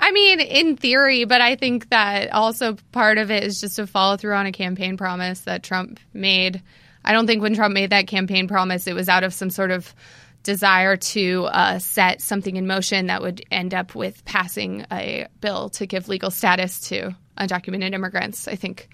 i 0.00 0.10
mean 0.12 0.40
in 0.40 0.76
theory 0.76 1.24
but 1.24 1.40
i 1.40 1.54
think 1.54 1.88
that 1.90 2.32
also 2.32 2.76
part 2.90 3.16
of 3.16 3.30
it 3.30 3.44
is 3.44 3.60
just 3.60 3.76
to 3.76 3.86
follow 3.86 4.16
through 4.16 4.34
on 4.34 4.44
a 4.44 4.52
campaign 4.52 4.96
promise 4.96 5.40
that 5.42 5.62
trump 5.62 6.00
made 6.12 6.60
i 7.04 7.12
don't 7.12 7.26
think 7.26 7.42
when 7.42 7.54
trump 7.54 7.72
made 7.72 7.90
that 7.90 8.06
campaign 8.06 8.48
promise 8.48 8.86
it 8.86 8.94
was 8.94 9.08
out 9.08 9.22
of 9.24 9.32
some 9.32 9.50
sort 9.50 9.70
of 9.70 9.94
desire 10.42 10.96
to 10.96 11.44
uh, 11.44 11.78
set 11.78 12.20
something 12.20 12.56
in 12.56 12.66
motion 12.66 13.06
that 13.06 13.22
would 13.22 13.40
end 13.50 13.72
up 13.72 13.94
with 13.94 14.24
passing 14.24 14.84
a 14.90 15.26
bill 15.40 15.70
to 15.70 15.86
give 15.86 16.08
legal 16.08 16.30
status 16.30 16.80
to 16.80 17.14
undocumented 17.38 17.94
immigrants 17.94 18.48
i 18.48 18.56
think 18.56 18.88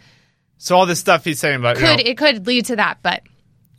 So 0.59 0.77
all 0.77 0.87
this 0.87 1.01
stuff 1.01 1.25
he's 1.25 1.41
saying 1.41 1.57
about 1.57 1.77
you 1.77 1.83
know, 1.83 1.97
could 1.97 2.07
it 2.07 2.17
could 2.19 2.47
lead 2.47 2.67
to 2.67 2.77
that 2.77 2.99
but 3.03 3.23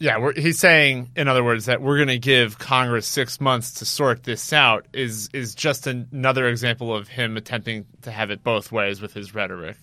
Yeah, 0.02 0.32
he's 0.36 0.58
saying, 0.58 1.12
in 1.16 1.28
other 1.28 1.44
words, 1.44 1.66
that 1.66 1.80
we're 1.80 1.98
going 1.98 2.08
to 2.08 2.18
give 2.18 2.58
Congress 2.58 3.06
six 3.06 3.40
months 3.40 3.76
to 3.76 3.86
sort 3.86 4.24
this 4.24 4.52
out. 4.52 4.88
Is 4.94 5.30
is 5.32 5.54
just 5.54 5.86
an, 5.86 6.08
another 6.12 6.48
example 6.48 6.96
of 6.96 7.08
him 7.08 7.38
attempting 7.38 7.86
to 8.02 8.10
have 8.10 8.32
it 8.32 8.44
both 8.44 8.72
ways 8.72 9.00
with 9.00 9.14
his 9.14 9.36
rhetoric. 9.36 9.78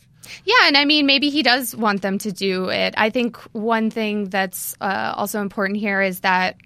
Yeah, 0.45 0.57
and 0.65 0.77
I 0.77 0.87
mean, 0.87 1.07
maybe 1.07 1.31
he 1.31 1.45
does 1.45 1.75
want 1.77 2.03
them 2.03 2.19
to 2.19 2.33
do 2.33 2.69
it. 2.69 2.95
I 2.97 3.11
think 3.11 3.37
one 3.53 3.91
thing 3.91 4.25
that's 4.29 4.75
uh, 4.81 5.15
also 5.17 5.41
important 5.41 5.79
here 5.79 6.03
is 6.03 6.19
that 6.21 6.57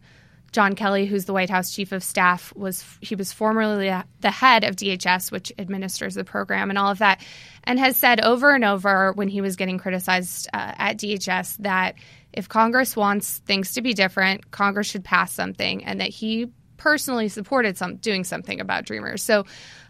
John 0.53 0.75
Kelly, 0.75 1.05
who's 1.05 1.27
the 1.27 1.35
White 1.35 1.51
House 1.51 1.75
chief 1.75 1.93
of 1.93 2.03
staff, 2.03 2.57
was 2.57 2.83
he 3.03 3.15
was 3.15 3.35
formerly 3.35 3.93
the 4.21 4.31
head 4.31 4.65
of 4.65 4.77
DHS, 4.77 5.31
which 5.31 5.53
administers 5.59 6.15
the 6.15 6.25
program 6.25 6.71
and 6.71 6.79
all 6.79 6.91
of 6.91 7.01
that, 7.01 7.23
and 7.65 7.79
has 7.79 7.99
said 7.99 8.19
over 8.23 8.55
and 8.55 8.65
over 8.65 9.12
when 9.12 9.29
he 9.29 9.43
was 9.43 9.57
getting 9.57 9.77
criticized 9.77 10.49
uh, 10.55 10.73
at 10.79 10.97
DHS 10.97 11.59
that 11.59 11.97
if 12.33 12.49
Congress 12.49 12.97
wants 12.97 13.38
things 13.38 13.73
to 13.73 13.83
be 13.83 13.95
different, 13.95 14.51
Congress 14.51 14.87
should 14.87 15.05
pass 15.05 15.33
something, 15.33 15.85
and 15.85 16.01
that 16.01 16.11
he 16.11 16.49
personally 16.77 17.29
supported 17.29 17.77
some 17.77 17.97
doing 17.97 18.25
something 18.25 18.61
about 18.61 18.85
Dreamers. 18.85 19.23
So. 19.23 19.45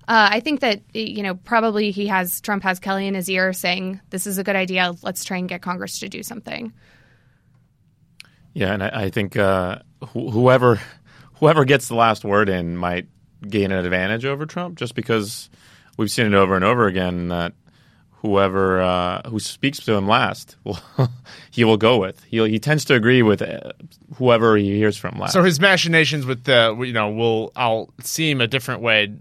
Uh, 0.09 0.31
I 0.33 0.41
think 0.41 0.63
that 0.63 0.83
you 0.95 1.23
know 1.23 1.37
probably 1.37 1.93
he 1.93 2.09
has 2.09 2.41
Trump 2.41 2.65
has 2.65 2.81
Kelly 2.81 3.07
in 3.07 3.15
his 3.15 3.31
ear 3.31 3.53
saying 3.53 4.01
this 4.11 4.27
is 4.27 4.37
a 4.37 4.43
good 4.43 4.57
idea. 4.57 4.93
Let's 5.01 5.25
try 5.25 5.37
and 5.37 5.49
get 5.49 5.63
Congress 5.63 6.01
to 6.01 6.09
do 6.09 6.25
something. 6.25 6.73
Yeah, 8.53 8.75
and 8.75 8.83
I, 8.83 8.91
I 9.05 9.11
think 9.11 9.37
uh, 9.37 9.79
wh- 10.03 10.33
whoever 10.33 10.81
whoever 11.35 11.65
gets 11.65 11.89
the 11.89 11.95
last 11.95 12.25
word 12.25 12.49
in 12.49 12.77
might 12.77 13.07
gain 13.49 13.73
an 13.73 13.85
advantage 13.85 14.25
over 14.25 14.47
Trump, 14.47 14.77
just 14.77 14.95
because 14.95 15.51
we've 15.97 16.11
seen 16.11 16.27
it 16.27 16.35
over 16.35 16.55
and 16.57 16.65
over 16.65 16.87
again 16.87 17.29
that 17.29 17.55
whoever 18.23 18.81
uh, 18.81 19.29
who 19.29 19.39
speaks 19.39 19.79
to 19.81 19.93
him 19.93 20.07
last, 20.09 20.57
will, 20.65 20.79
he 21.51 21.65
will 21.65 21.77
go 21.77 21.99
with. 21.99 22.23
He 22.25 22.39
he 22.49 22.59
tends 22.59 22.85
to 22.87 22.95
agree 22.95 23.23
with 23.23 23.43
uh, 23.43 23.73
whoever 24.17 24.57
he 24.57 24.77
hears 24.77 24.97
from 24.97 25.19
last. 25.19 25.33
So 25.35 25.43
his 25.43 25.61
machinations 25.61 26.25
with 26.25 26.45
the 26.45 26.75
you 26.81 26.93
know 26.93 27.11
will 27.11 27.53
I'll 27.55 27.93
seem 28.01 28.41
a 28.41 28.47
different 28.47 28.81
way. 28.81 29.13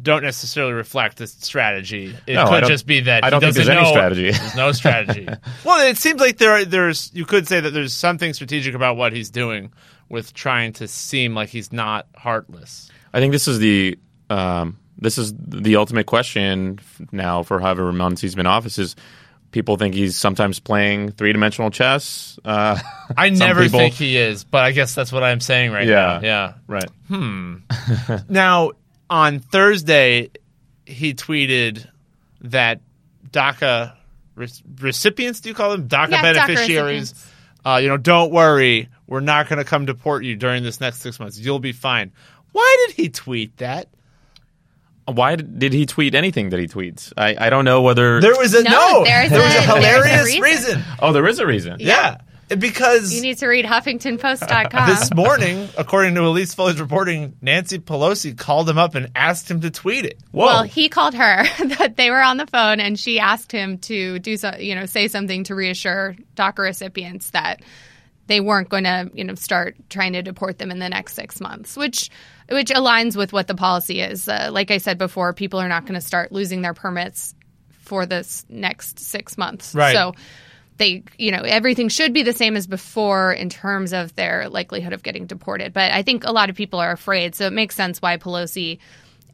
Don't 0.00 0.24
necessarily 0.24 0.72
reflect 0.72 1.18
the 1.18 1.28
strategy. 1.28 2.16
It 2.26 2.34
No, 2.34 2.48
could 2.48 2.64
just 2.64 2.86
be 2.86 3.00
that 3.02 3.22
I 3.24 3.30
don't 3.30 3.40
think 3.40 3.54
doesn't 3.54 3.66
there's 3.66 3.76
any 3.76 3.86
know- 3.86 3.92
strategy. 3.92 4.30
There's 4.32 4.56
no 4.56 4.72
strategy. 4.82 5.28
well, 5.64 5.88
it 5.88 5.96
seems 5.96 6.20
like 6.20 6.38
there 6.38 6.64
there's 6.64 7.10
you 7.14 7.24
could 7.24 7.46
say 7.46 7.60
that 7.60 7.70
there's 7.70 7.92
something 7.92 8.32
strategic 8.32 8.74
about 8.74 8.96
what 8.96 9.12
he's 9.12 9.30
doing 9.30 9.72
with 10.08 10.34
trying 10.34 10.72
to 10.74 10.88
seem 10.88 11.34
like 11.34 11.48
he's 11.50 11.72
not 11.72 12.06
heartless. 12.16 12.90
I 13.12 13.20
think 13.20 13.32
this 13.32 13.46
is 13.46 13.58
the 13.60 13.98
um, 14.30 14.78
this 15.02 15.18
is 15.18 15.34
the 15.36 15.76
ultimate 15.76 16.06
question 16.06 16.78
now 17.10 17.42
for 17.42 17.60
however 17.60 17.92
months 17.92 18.20
he's 18.22 18.34
been 18.34 18.46
in 18.46 18.52
office. 18.52 18.78
Is 18.78 18.96
people 19.50 19.76
think 19.76 19.94
he's 19.94 20.16
sometimes 20.16 20.58
playing 20.60 21.10
three 21.12 21.32
dimensional 21.32 21.70
chess? 21.70 22.38
Uh, 22.44 22.78
I 23.16 23.28
never 23.30 23.64
people- 23.64 23.80
think 23.80 23.94
he 23.94 24.16
is, 24.16 24.44
but 24.44 24.64
I 24.64 24.72
guess 24.72 24.94
that's 24.94 25.12
what 25.12 25.22
I'm 25.22 25.40
saying 25.40 25.72
right 25.72 25.86
Yeah. 25.86 25.94
now. 25.94 26.20
Yeah. 26.22 26.52
right. 26.66 26.90
Hmm. 27.08 27.56
now, 28.28 28.72
on 29.10 29.40
Thursday, 29.40 30.30
he 30.86 31.12
tweeted 31.14 31.86
that 32.42 32.80
DACA 33.30 33.92
re- 34.34 34.48
recipients, 34.80 35.40
do 35.40 35.48
you 35.48 35.54
call 35.54 35.70
them 35.72 35.88
DACA 35.88 36.10
Yeah, 36.12 36.22
beneficiaries? 36.22 37.10
recipients. 37.12 37.28
Uh, 37.64 37.78
you 37.82 37.88
know, 37.88 37.96
don't 37.96 38.32
worry, 38.32 38.88
we're 39.06 39.20
not 39.20 39.48
going 39.48 39.58
to 39.58 39.64
come 39.64 39.84
deport 39.86 40.24
you 40.24 40.34
during 40.34 40.62
this 40.64 40.80
next 40.80 40.98
six 41.00 41.20
months. 41.20 41.38
You'll 41.38 41.60
be 41.60 41.72
fine. 41.72 42.10
Why 42.52 42.86
did 42.86 42.96
he 42.96 43.08
tweet 43.08 43.56
that? 43.58 43.88
Why 45.06 45.36
did, 45.36 45.58
did 45.58 45.72
he 45.72 45.84
tweet 45.86 46.14
anything 46.14 46.50
that 46.50 46.60
he 46.60 46.68
tweets? 46.68 47.12
I, 47.16 47.46
I 47.46 47.50
don't 47.50 47.64
know 47.64 47.82
whether 47.82 48.20
There 48.20 48.36
was 48.36 48.54
a 48.54 48.62
no. 48.62 48.70
No, 48.70 49.04
there's 49.04 49.30
there 49.30 49.40
was 49.40 49.54
a- 49.54 49.58
a 49.58 49.60
there's 49.60 49.68
a 49.68 49.74
hilarious 50.08 50.24
reason. 50.40 50.42
reason. 50.42 50.84
Oh, 51.00 51.12
there 51.12 51.26
is 51.26 51.38
a 51.40 51.46
reason. 51.46 51.76
Yeah. 51.80 52.18
because 52.58 53.12
You 53.14 53.22
need 53.22 53.38
to 53.38 53.46
read 53.46 53.64
HuffingtonPost.com. 53.64 54.88
this 54.88 55.12
morning, 55.14 55.68
according 55.78 56.14
to 56.16 56.22
Elise 56.26 56.54
Foley's 56.54 56.80
reporting, 56.80 57.34
Nancy 57.40 57.78
Pelosi 57.78 58.36
called 58.36 58.68
him 58.68 58.78
up 58.78 58.94
and 58.94 59.10
asked 59.16 59.50
him 59.50 59.60
to 59.62 59.70
tweet 59.70 60.04
it. 60.04 60.18
Well, 60.32 60.62
he 60.62 60.88
called 60.88 61.14
her 61.14 61.44
that 61.78 61.96
they 61.96 62.10
were 62.10 62.20
on 62.22 62.36
the 62.36 62.46
phone, 62.46 62.78
and 62.80 62.98
she 62.98 63.18
asked 63.18 63.50
him 63.52 63.78
to 63.78 64.18
do 64.18 64.36
so, 64.36 64.54
you 64.58 64.74
know, 64.74 64.86
say 64.86 65.08
something 65.08 65.44
to 65.44 65.54
reassure 65.54 66.14
DACA 66.36 66.58
recipients 66.58 67.30
that 67.30 67.62
they 68.26 68.40
weren't 68.40 68.68
going 68.68 68.84
to, 68.84 69.10
you 69.14 69.24
know, 69.24 69.34
start 69.34 69.76
trying 69.90 70.12
to 70.12 70.22
deport 70.22 70.58
them 70.58 70.70
in 70.70 70.78
the 70.78 70.88
next 70.88 71.14
six 71.14 71.40
months, 71.40 71.76
which 71.76 72.10
which 72.48 72.70
aligns 72.70 73.16
with 73.16 73.32
what 73.32 73.46
the 73.46 73.54
policy 73.54 74.00
is. 74.00 74.28
Uh, 74.28 74.50
like 74.52 74.70
I 74.70 74.78
said 74.78 74.98
before, 74.98 75.32
people 75.32 75.60
are 75.60 75.68
not 75.68 75.84
going 75.84 75.94
to 75.94 76.00
start 76.00 76.32
losing 76.32 76.62
their 76.62 76.74
permits 76.74 77.34
for 77.70 78.06
this 78.06 78.44
next 78.48 78.98
six 78.98 79.36
months. 79.36 79.74
Right. 79.74 79.94
So 79.94 80.14
they, 80.78 81.02
you 81.18 81.30
know, 81.30 81.42
everything 81.42 81.88
should 81.88 82.12
be 82.12 82.22
the 82.22 82.32
same 82.32 82.56
as 82.56 82.66
before 82.66 83.32
in 83.32 83.48
terms 83.48 83.92
of 83.92 84.14
their 84.14 84.48
likelihood 84.48 84.92
of 84.92 85.02
getting 85.02 85.26
deported. 85.26 85.72
But 85.72 85.92
I 85.92 86.02
think 86.02 86.24
a 86.24 86.32
lot 86.32 86.50
of 86.50 86.56
people 86.56 86.80
are 86.80 86.92
afraid, 86.92 87.34
so 87.34 87.46
it 87.46 87.52
makes 87.52 87.74
sense 87.74 88.00
why 88.00 88.16
Pelosi 88.16 88.78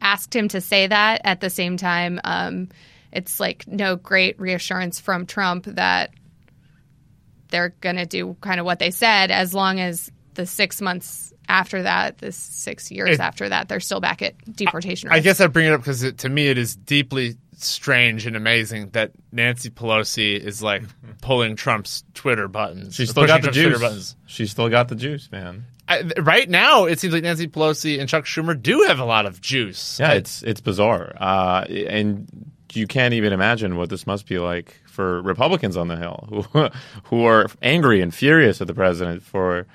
asked 0.01 0.35
him 0.35 0.47
to 0.49 0.61
say 0.61 0.87
that. 0.87 1.21
At 1.23 1.41
the 1.41 1.49
same 1.49 1.77
time, 1.77 2.19
um, 2.23 2.69
it's 3.11 3.39
like 3.39 3.67
no 3.67 3.95
great 3.95 4.39
reassurance 4.39 4.99
from 4.99 5.25
Trump 5.25 5.65
that 5.65 6.11
they're 7.49 7.73
going 7.81 7.95
to 7.97 8.05
do 8.05 8.35
kind 8.41 8.59
of 8.59 8.65
what 8.65 8.79
they 8.79 8.91
said 8.91 9.31
as 9.31 9.53
long 9.53 9.79
as 9.79 10.11
the 10.35 10.45
six 10.45 10.81
months 10.81 11.33
after 11.47 11.81
that, 11.83 12.19
the 12.19 12.31
six 12.31 12.91
years 12.91 13.15
It- 13.15 13.19
after 13.19 13.49
that, 13.49 13.67
they're 13.69 13.79
still 13.79 13.99
back 13.99 14.21
at 14.21 14.35
deportation. 14.55 15.09
I 15.09 15.15
risk. 15.15 15.23
guess 15.23 15.41
I 15.41 15.47
bring 15.47 15.65
it 15.67 15.73
up 15.73 15.81
because 15.81 16.13
to 16.13 16.29
me 16.29 16.47
it 16.47 16.57
is 16.57 16.75
deeply 16.75 17.35
strange 17.57 18.25
and 18.25 18.35
amazing 18.37 18.89
that 18.91 19.11
Nancy 19.33 19.69
Pelosi 19.69 20.39
is 20.39 20.63
like 20.63 20.83
pulling 21.21 21.55
Trump's 21.55 22.03
Twitter 22.13 22.47
buttons. 22.47 22.95
She's 22.95 23.09
still 23.09 23.25
got 23.27 23.41
pushing 23.41 23.53
the 23.53 23.53
Trump's 23.53 23.57
Twitter 23.57 23.69
juice. 23.71 23.81
buttons. 23.81 24.15
She's 24.27 24.51
still 24.51 24.69
got 24.69 24.87
the 24.87 24.95
juice, 24.95 25.29
man. 25.31 25.65
I, 25.87 26.03
right 26.19 26.47
now, 26.47 26.85
it 26.85 26.99
seems 26.99 27.13
like 27.15 27.23
Nancy 27.23 27.47
Pelosi 27.47 27.99
and 27.99 28.07
Chuck 28.07 28.25
Schumer 28.25 28.61
do 28.61 28.83
have 28.87 28.99
a 28.99 29.05
lot 29.05 29.25
of 29.25 29.41
juice. 29.41 29.99
Yeah, 29.99 30.11
it's 30.13 30.43
it's 30.43 30.61
bizarre, 30.61 31.13
uh, 31.19 31.65
and 31.67 32.51
you 32.75 32.87
can't 32.87 33.13
even 33.13 33.33
imagine 33.33 33.75
what 33.75 33.89
this 33.89 34.05
must 34.07 34.27
be 34.27 34.39
like 34.39 34.79
for 34.87 35.21
Republicans 35.21 35.77
on 35.77 35.87
the 35.87 35.95
Hill, 35.95 36.45
who 36.53 36.69
who 37.05 37.25
are 37.25 37.47
angry 37.61 38.01
and 38.01 38.13
furious 38.13 38.61
at 38.61 38.67
the 38.67 38.73
president 38.73 39.23
for 39.23 39.67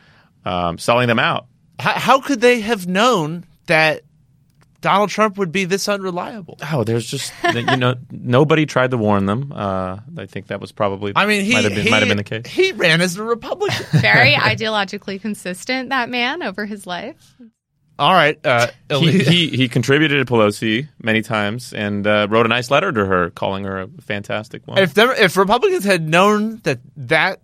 um, 0.44 0.78
selling 0.78 1.08
them 1.08 1.18
out. 1.18 1.46
how, 1.78 1.92
how 1.92 2.20
could 2.20 2.40
they 2.40 2.60
have 2.60 2.86
known 2.86 3.44
that 3.66 4.02
Donald 4.84 5.08
Trump 5.08 5.38
would 5.38 5.50
be 5.50 5.64
this 5.64 5.88
unreliable? 5.88 6.58
Oh, 6.70 6.84
there's 6.84 7.06
just 7.06 7.32
you 7.54 7.62
know 7.76 7.94
nobody 8.10 8.66
tried 8.66 8.90
to 8.90 8.98
warn 8.98 9.24
them. 9.24 9.50
Uh, 9.50 9.98
I 10.18 10.26
think 10.26 10.48
that 10.48 10.60
was 10.60 10.72
probably. 10.72 11.14
I 11.16 11.24
mean, 11.24 11.44
he 11.44 11.54
might 11.54 11.64
have 11.64 11.74
been, 11.74 11.84
he, 11.84 11.90
might 11.90 12.00
have 12.00 12.08
been 12.08 12.18
the 12.18 12.22
case. 12.22 12.46
He 12.46 12.72
ran 12.72 13.00
as 13.00 13.16
a 13.16 13.22
Republican. 13.22 13.86
very 14.00 14.32
ideologically 14.34 15.18
consistent 15.20 15.88
that 15.88 16.10
man 16.10 16.42
over 16.42 16.66
his 16.66 16.86
life. 16.86 17.34
All 17.98 18.12
right, 18.12 18.38
uh, 18.44 18.66
He, 18.90 19.22
he 19.22 19.48
he 19.50 19.68
contributed 19.68 20.26
to 20.26 20.32
Pelosi 20.32 20.88
many 21.00 21.22
times 21.22 21.72
and 21.72 22.04
uh, 22.06 22.26
wrote 22.28 22.44
a 22.44 22.48
nice 22.48 22.70
letter 22.70 22.90
to 22.90 23.04
her, 23.06 23.30
calling 23.30 23.64
her 23.64 23.82
a 23.82 23.88
fantastic 24.02 24.66
woman. 24.66 24.82
if 24.82 24.94
them, 24.94 25.10
if 25.16 25.36
Republicans 25.36 25.84
had 25.84 26.08
known 26.08 26.58
that 26.64 26.80
that 26.96 27.40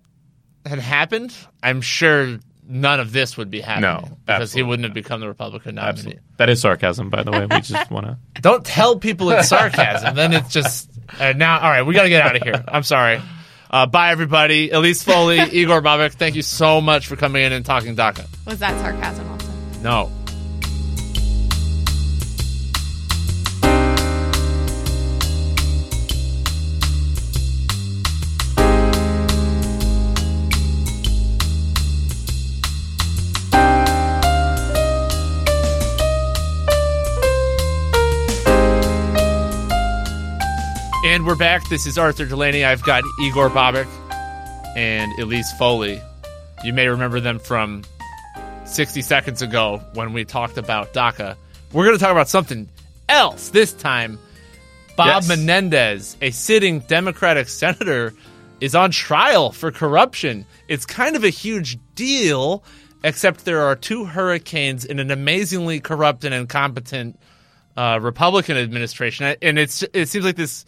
had 0.67 0.81
happened, 0.81 1.33
I'm 1.63 1.81
sure 1.81 2.39
none 2.67 2.99
of 3.01 3.13
this 3.13 3.37
would 3.37 3.49
be 3.51 3.61
happening. 3.61 4.11
No, 4.11 4.19
because 4.27 4.53
he 4.53 4.63
wouldn't 4.65 4.85
have 4.85 4.95
become 4.95 5.21
the 5.21 5.29
Republican 5.29 5.77
nominee. 5.77 5.91
Absolutely, 5.91 6.21
that 6.39 6.51
is 6.51 6.61
sarcasm, 6.61 7.11
by 7.11 7.23
the 7.23 7.31
way. 7.31 7.47
We 7.47 7.61
just 7.61 7.91
want 7.91 8.07
to. 8.07 8.19
Don't 8.43 8.65
tell 8.67 8.99
people 8.99 9.31
it's 9.31 9.49
sarcasm. 9.49 10.17
then 10.17 10.33
it's 10.33 10.53
just 10.53 10.91
uh, 11.21 11.33
now. 11.37 11.61
All 11.61 11.71
right, 11.71 11.83
we 11.83 11.95
got 11.95 12.03
to 12.03 12.09
get 12.09 12.23
out 12.23 12.35
of 12.35 12.43
here. 12.43 12.65
I'm 12.67 12.83
sorry. 12.83 13.23
Uh, 13.71 13.87
bye, 13.87 14.11
everybody. 14.11 14.71
Elise 14.71 15.05
Foley, 15.05 15.39
Igor 15.39 15.81
Bobic, 15.81 16.15
thank 16.15 16.35
you 16.35 16.43
so 16.43 16.81
much 16.81 17.07
for 17.07 17.15
coming 17.15 17.45
in 17.45 17.53
and 17.53 17.65
talking 17.65 17.95
DACA. 17.95 18.27
Was 18.45 18.59
that 18.59 18.77
sarcasm 18.81 19.29
also? 19.31 19.49
No. 19.81 20.11
And 41.21 41.27
we're 41.27 41.35
back. 41.35 41.69
This 41.69 41.87
is 41.87 41.99
Arthur 41.99 42.25
Delaney. 42.25 42.65
I've 42.65 42.83
got 42.83 43.05
Igor 43.21 43.51
Bobic 43.51 43.87
and 44.75 45.13
Elise 45.19 45.53
Foley. 45.59 46.01
You 46.65 46.73
may 46.73 46.89
remember 46.89 47.21
them 47.21 47.39
from 47.39 47.83
60 48.65 49.03
seconds 49.03 49.43
ago 49.43 49.83
when 49.93 50.15
we 50.15 50.25
talked 50.25 50.57
about 50.57 50.95
DACA. 50.95 51.37
We're 51.75 51.85
going 51.85 51.99
to 51.99 52.03
talk 52.03 52.13
about 52.13 52.31
something 52.31 52.71
else 53.11 53.51
this 53.51 53.75
time. 53.75 54.19
Bob 54.97 55.25
Yes. 55.25 55.29
Menendez, 55.29 56.17
a 56.23 56.31
sitting 56.31 56.81
Democratic 56.81 57.49
senator, 57.49 58.15
is 58.63 58.75
on 58.75 58.91
trial 58.91 59.53
for 59.53 59.71
corruption. 59.71 60.47
It's 60.69 60.87
kind 60.87 61.17
of 61.17 61.25
a 61.25 61.29
huge 61.29 61.77
deal, 61.97 62.65
except 63.05 63.45
there 63.45 63.61
are 63.61 63.77
two 63.77 64.07
hurricanes 64.07 64.87
in 64.87 64.99
an 64.99 65.11
amazingly 65.11 65.81
corrupt 65.81 66.25
and 66.25 66.33
incompetent 66.35 67.21
uh, 67.77 67.99
Republican 68.01 68.57
administration, 68.57 69.37
and 69.43 69.59
it's 69.59 69.83
it 69.93 70.09
seems 70.09 70.25
like 70.25 70.37
this 70.37 70.65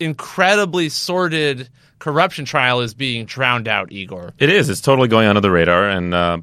incredibly 0.00 0.88
sordid 0.88 1.68
corruption 1.98 2.44
trial 2.44 2.80
is 2.80 2.94
being 2.94 3.24
drowned 3.26 3.68
out. 3.68 3.92
Igor, 3.92 4.32
It 4.38 4.50
is. 4.50 4.68
It's 4.68 4.80
totally 4.80 5.08
going 5.08 5.28
under 5.28 5.40
the 5.40 5.50
radar, 5.50 5.88
and 5.88 6.14
uh, 6.14 6.38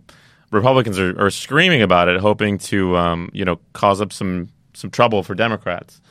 Republicans 0.51 0.99
are, 0.99 1.19
are 1.19 1.29
screaming 1.29 1.81
about 1.81 2.07
it, 2.07 2.19
hoping 2.19 2.57
to 2.59 2.97
um, 2.97 3.29
you 3.33 3.45
know 3.45 3.59
cause 3.73 4.01
up 4.01 4.13
some 4.13 4.49
some 4.73 4.89
trouble 4.89 5.23
for 5.23 5.35
Democrats. 5.35 6.01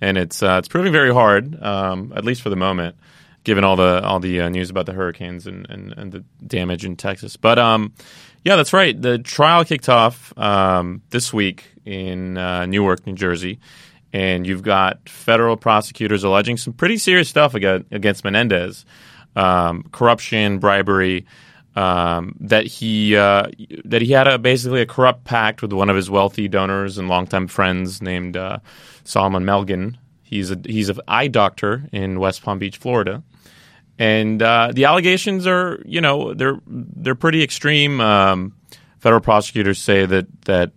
And 0.00 0.18
it's 0.18 0.42
uh, 0.42 0.56
it's 0.58 0.68
proving 0.68 0.92
very 0.92 1.12
hard, 1.12 1.62
um, 1.62 2.12
at 2.16 2.24
least 2.24 2.42
for 2.42 2.50
the 2.50 2.56
moment, 2.56 2.96
given 3.44 3.64
all 3.64 3.76
the 3.76 4.02
all 4.04 4.18
the 4.18 4.40
uh, 4.40 4.48
news 4.48 4.70
about 4.70 4.86
the 4.86 4.92
hurricanes 4.92 5.46
and, 5.46 5.68
and, 5.70 5.92
and 5.92 6.12
the 6.12 6.24
damage 6.44 6.84
in 6.84 6.96
Texas. 6.96 7.36
But 7.36 7.58
um, 7.58 7.92
yeah, 8.44 8.56
that's 8.56 8.72
right. 8.72 9.00
The 9.00 9.18
trial 9.18 9.64
kicked 9.64 9.88
off 9.88 10.36
um, 10.36 11.02
this 11.10 11.32
week 11.32 11.72
in 11.84 12.36
uh, 12.36 12.66
Newark, 12.66 13.06
New 13.06 13.14
Jersey, 13.14 13.60
and 14.12 14.46
you've 14.46 14.62
got 14.62 15.08
federal 15.08 15.56
prosecutors 15.56 16.24
alleging 16.24 16.56
some 16.56 16.72
pretty 16.72 16.98
serious 16.98 17.28
stuff 17.28 17.54
against, 17.54 18.24
Menendez, 18.24 18.84
um, 19.34 19.84
corruption, 19.92 20.58
bribery, 20.58 21.26
um, 21.74 22.36
that 22.40 22.66
he 22.66 23.16
uh, 23.16 23.46
that 23.86 24.02
he 24.02 24.12
had 24.12 24.28
a 24.28 24.38
basically 24.38 24.82
a 24.82 24.86
corrupt 24.86 25.24
pact 25.24 25.62
with 25.62 25.72
one 25.72 25.88
of 25.88 25.96
his 25.96 26.10
wealthy 26.10 26.46
donors 26.46 26.98
and 26.98 27.08
longtime 27.08 27.46
friends 27.46 28.02
named 28.02 28.36
uh, 28.36 28.58
Salomon 29.04 29.44
Melgen. 29.44 29.96
He's 30.22 30.50
a 30.50 30.60
he's 30.66 30.90
an 30.90 31.00
eye 31.08 31.28
doctor 31.28 31.88
in 31.90 32.20
West 32.20 32.42
Palm 32.42 32.58
Beach, 32.58 32.76
Florida, 32.76 33.22
and 33.98 34.42
uh, 34.42 34.70
the 34.74 34.84
allegations 34.84 35.46
are 35.46 35.82
you 35.86 36.02
know 36.02 36.34
they're 36.34 36.60
they're 36.66 37.14
pretty 37.14 37.42
extreme. 37.42 38.02
Um, 38.02 38.54
federal 38.98 39.22
prosecutors 39.22 39.78
say 39.78 40.04
that 40.04 40.26
that 40.42 40.72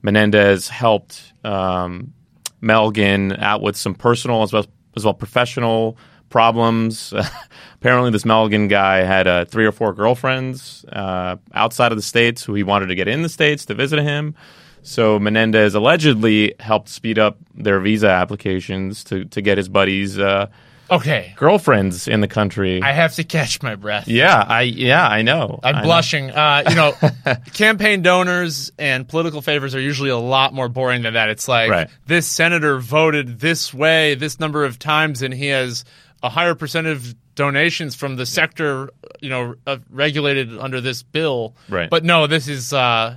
Menendez 0.00 0.68
helped 0.68 1.34
um, 1.44 2.14
Melgen 2.62 3.40
out 3.40 3.62
with 3.62 3.76
some 3.76 3.94
personal 3.94 4.42
as 4.42 4.52
well 4.52 4.66
as 4.96 5.04
well 5.04 5.14
professional 5.14 5.96
problems. 6.28 7.14
Apparently, 7.74 8.10
this 8.10 8.24
Melgen 8.24 8.68
guy 8.68 8.98
had 8.98 9.26
uh, 9.26 9.44
three 9.44 9.64
or 9.64 9.72
four 9.72 9.92
girlfriends 9.92 10.84
uh, 10.86 11.36
outside 11.54 11.92
of 11.92 11.98
the 11.98 12.02
states 12.02 12.42
who 12.42 12.54
he 12.54 12.62
wanted 12.62 12.86
to 12.86 12.94
get 12.94 13.08
in 13.08 13.22
the 13.22 13.28
states 13.28 13.64
to 13.66 13.74
visit 13.74 14.00
him. 14.00 14.34
So 14.82 15.18
Menendez 15.18 15.74
allegedly 15.74 16.54
helped 16.60 16.88
speed 16.88 17.18
up 17.18 17.36
their 17.54 17.80
visa 17.80 18.08
applications 18.08 19.04
to 19.04 19.24
to 19.26 19.40
get 19.42 19.58
his 19.58 19.68
buddies 19.68 20.18
uh, 20.18 20.46
okay, 20.90 21.32
girlfriends 21.36 22.08
in 22.08 22.20
the 22.20 22.28
country. 22.28 22.82
I 22.82 22.92
have 22.92 23.14
to 23.16 23.24
catch 23.24 23.62
my 23.62 23.74
breath. 23.74 24.08
yeah, 24.08 24.44
I 24.46 24.62
yeah 24.62 25.06
I 25.06 25.22
know. 25.22 25.60
I'm 25.62 25.76
I 25.76 25.78
know. 25.80 25.84
blushing. 25.84 26.30
Uh, 26.30 26.64
you 26.68 26.74
know, 26.76 26.94
campaign 27.54 28.02
donors 28.02 28.72
and 28.78 29.06
political 29.08 29.42
favors 29.42 29.74
are 29.74 29.80
usually 29.80 30.10
a 30.10 30.16
lot 30.18 30.52
more 30.54 30.68
boring 30.68 31.02
than 31.02 31.14
that. 31.14 31.28
It's 31.28 31.48
like 31.48 31.70
Right. 31.70 31.88
this 32.06 32.26
senator 32.26 32.78
voted 32.78 33.40
this 33.40 33.72
way 33.74 34.14
this 34.14 34.40
number 34.40 34.64
of 34.64 34.78
times, 34.78 35.22
and 35.22 35.32
he 35.34 35.46
has 35.48 35.84
a 36.22 36.28
higher 36.28 36.54
percentage 36.54 36.96
of 36.96 37.14
donations 37.36 37.94
from 37.94 38.16
the 38.16 38.26
sector, 38.26 38.90
you 39.20 39.30
know, 39.30 39.54
uh, 39.66 39.76
regulated 39.90 40.58
under 40.58 40.80
this 40.80 41.02
bill. 41.04 41.54
Right. 41.68 41.88
But 41.88 42.04
no, 42.04 42.26
this 42.26 42.48
is 42.48 42.72
uh, 42.72 43.16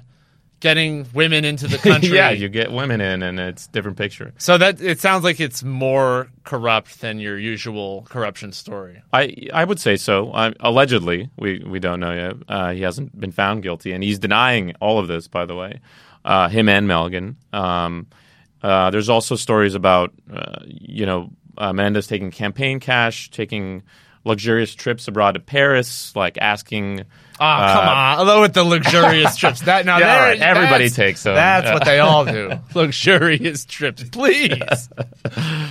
getting 0.61 1.05
women 1.13 1.43
into 1.43 1.67
the 1.67 1.77
country. 1.89 2.15
yeah, 2.15 2.29
you 2.29 2.47
get 2.47 2.71
women 2.71 3.01
in, 3.01 3.21
and 3.21 3.39
it's 3.39 3.65
a 3.65 3.71
different 3.71 3.97
picture. 3.97 4.33
So 4.37 4.57
that 4.57 4.79
it 4.79 5.01
sounds 5.01 5.25
like 5.25 5.39
it's 5.41 5.63
more 5.63 6.29
corrupt 6.45 7.01
than 7.01 7.19
your 7.19 7.37
usual 7.37 8.03
corruption 8.09 8.53
story. 8.53 9.01
I 9.11 9.35
I 9.53 9.65
would 9.65 9.79
say 9.79 9.97
so. 9.97 10.31
I, 10.33 10.53
allegedly, 10.61 11.29
we 11.37 11.59
we 11.59 11.79
don't 11.79 11.99
know 11.99 12.13
yet. 12.13 12.33
Uh, 12.47 12.71
he 12.71 12.81
hasn't 12.81 13.19
been 13.19 13.31
found 13.31 13.63
guilty, 13.63 13.91
and 13.91 14.03
he's 14.03 14.19
denying 14.19 14.73
all 14.79 14.99
of 14.99 15.07
this. 15.09 15.27
By 15.27 15.45
the 15.45 15.55
way, 15.55 15.81
uh, 16.23 16.47
him 16.47 16.69
and 16.69 16.87
Melgen. 16.87 17.35
Um, 17.53 18.07
uh, 18.63 18.91
there's 18.91 19.09
also 19.09 19.35
stories 19.35 19.75
about 19.75 20.13
uh, 20.33 20.59
you 20.65 21.05
know 21.05 21.31
uh, 21.57 21.73
Menendez 21.73 22.07
taking 22.07 22.31
campaign 22.31 22.79
cash, 22.79 23.29
taking 23.31 23.83
luxurious 24.23 24.73
trips 24.75 25.07
abroad 25.07 25.33
to 25.33 25.39
Paris, 25.39 26.15
like 26.15 26.37
asking. 26.37 27.05
Ah, 27.43 27.73
come 27.73 27.87
on! 27.87 28.19
Although 28.19 28.41
with 28.41 28.53
the 28.53 28.63
luxurious 28.63 29.35
trips, 29.35 29.61
that 29.61 29.85
now 29.85 29.97
Yeah, 29.99 30.05
there- 30.07 30.17
all 30.21 30.25
right, 30.29 30.39
everybody 30.41 30.83
that's- 30.89 30.95
takes 30.95 31.23
them. 31.23 31.33
That's 31.35 31.65
Yeah. 31.65 31.73
what 31.73 31.85
they 31.85 31.99
all 31.99 32.23
do. 32.25 32.51
luxurious 32.75 33.65
trips, 33.65 34.03
please. 34.05 34.89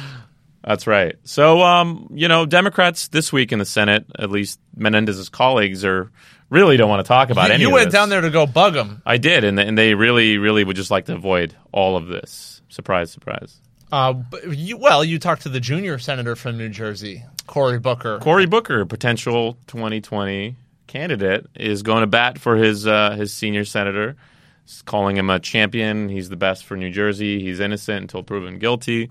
That's 0.63 0.87
right. 0.87 1.17
So, 1.25 1.63
um, 1.63 2.09
you 2.15 2.29
know, 2.29 2.45
Democrats 2.45 3.09
this 3.09 3.33
week 3.33 3.51
in 3.51 3.59
the 3.59 3.65
Senate, 3.65 4.05
at 4.19 4.31
least 4.31 4.61
Menendez's 4.77 5.31
colleagues, 5.31 5.87
are 5.87 6.11
really 6.51 6.77
don't 6.77 6.91
want 6.91 7.03
to 7.05 7.09
talk 7.09 7.31
about 7.31 7.49
you 7.49 7.55
any. 7.55 7.63
you 7.63 7.69
of 7.69 7.73
went 7.75 7.87
this. 7.87 7.95
down 7.95 8.11
there 8.11 8.21
to 8.21 8.29
go 8.31 8.47
bug 8.47 8.75
them. 8.75 9.01
I 9.07 9.17
did, 9.17 9.45
and 9.45 9.59
and 9.59 9.77
they 9.79 9.95
really, 9.95 10.37
really 10.37 10.63
would 10.63 10.77
just 10.77 10.91
like 10.91 11.07
to 11.07 11.15
avoid 11.15 11.57
all 11.73 11.97
of 11.97 12.09
this. 12.09 12.61
Surprise, 12.69 13.11
surprise. 13.11 13.59
Uh, 13.91 14.13
but 14.13 14.57
you, 14.57 14.77
well, 14.77 15.03
you 15.03 15.19
talked 15.19 15.43
to 15.43 15.49
the 15.49 15.61
junior 15.61 15.99
senator 15.99 16.37
from 16.37 16.59
New 16.59 16.69
Jersey, 16.69 17.25
Cory 17.47 17.79
Booker. 17.81 18.19
Cory 18.21 18.47
Booker, 18.47 18.85
potential 18.85 19.57
2020 19.67 20.57
candidate, 20.91 21.47
is 21.55 21.83
going 21.83 22.03
to 22.03 22.07
bat 22.07 22.39
for 22.39 22.57
his 22.57 22.87
uh, 22.87 23.13
his 23.13 23.33
senior 23.33 23.65
senator, 23.65 24.17
He's 24.65 24.83
calling 24.83 25.17
him 25.17 25.31
a 25.31 25.39
champion. 25.41 26.09
He's 26.09 26.29
the 26.29 26.37
best 26.37 26.65
for 26.65 26.77
New 26.77 26.91
Jersey. 26.91 27.41
He's 27.43 27.59
innocent 27.61 28.03
until 28.03 28.23
proven 28.23 28.59
guilty. 28.59 29.11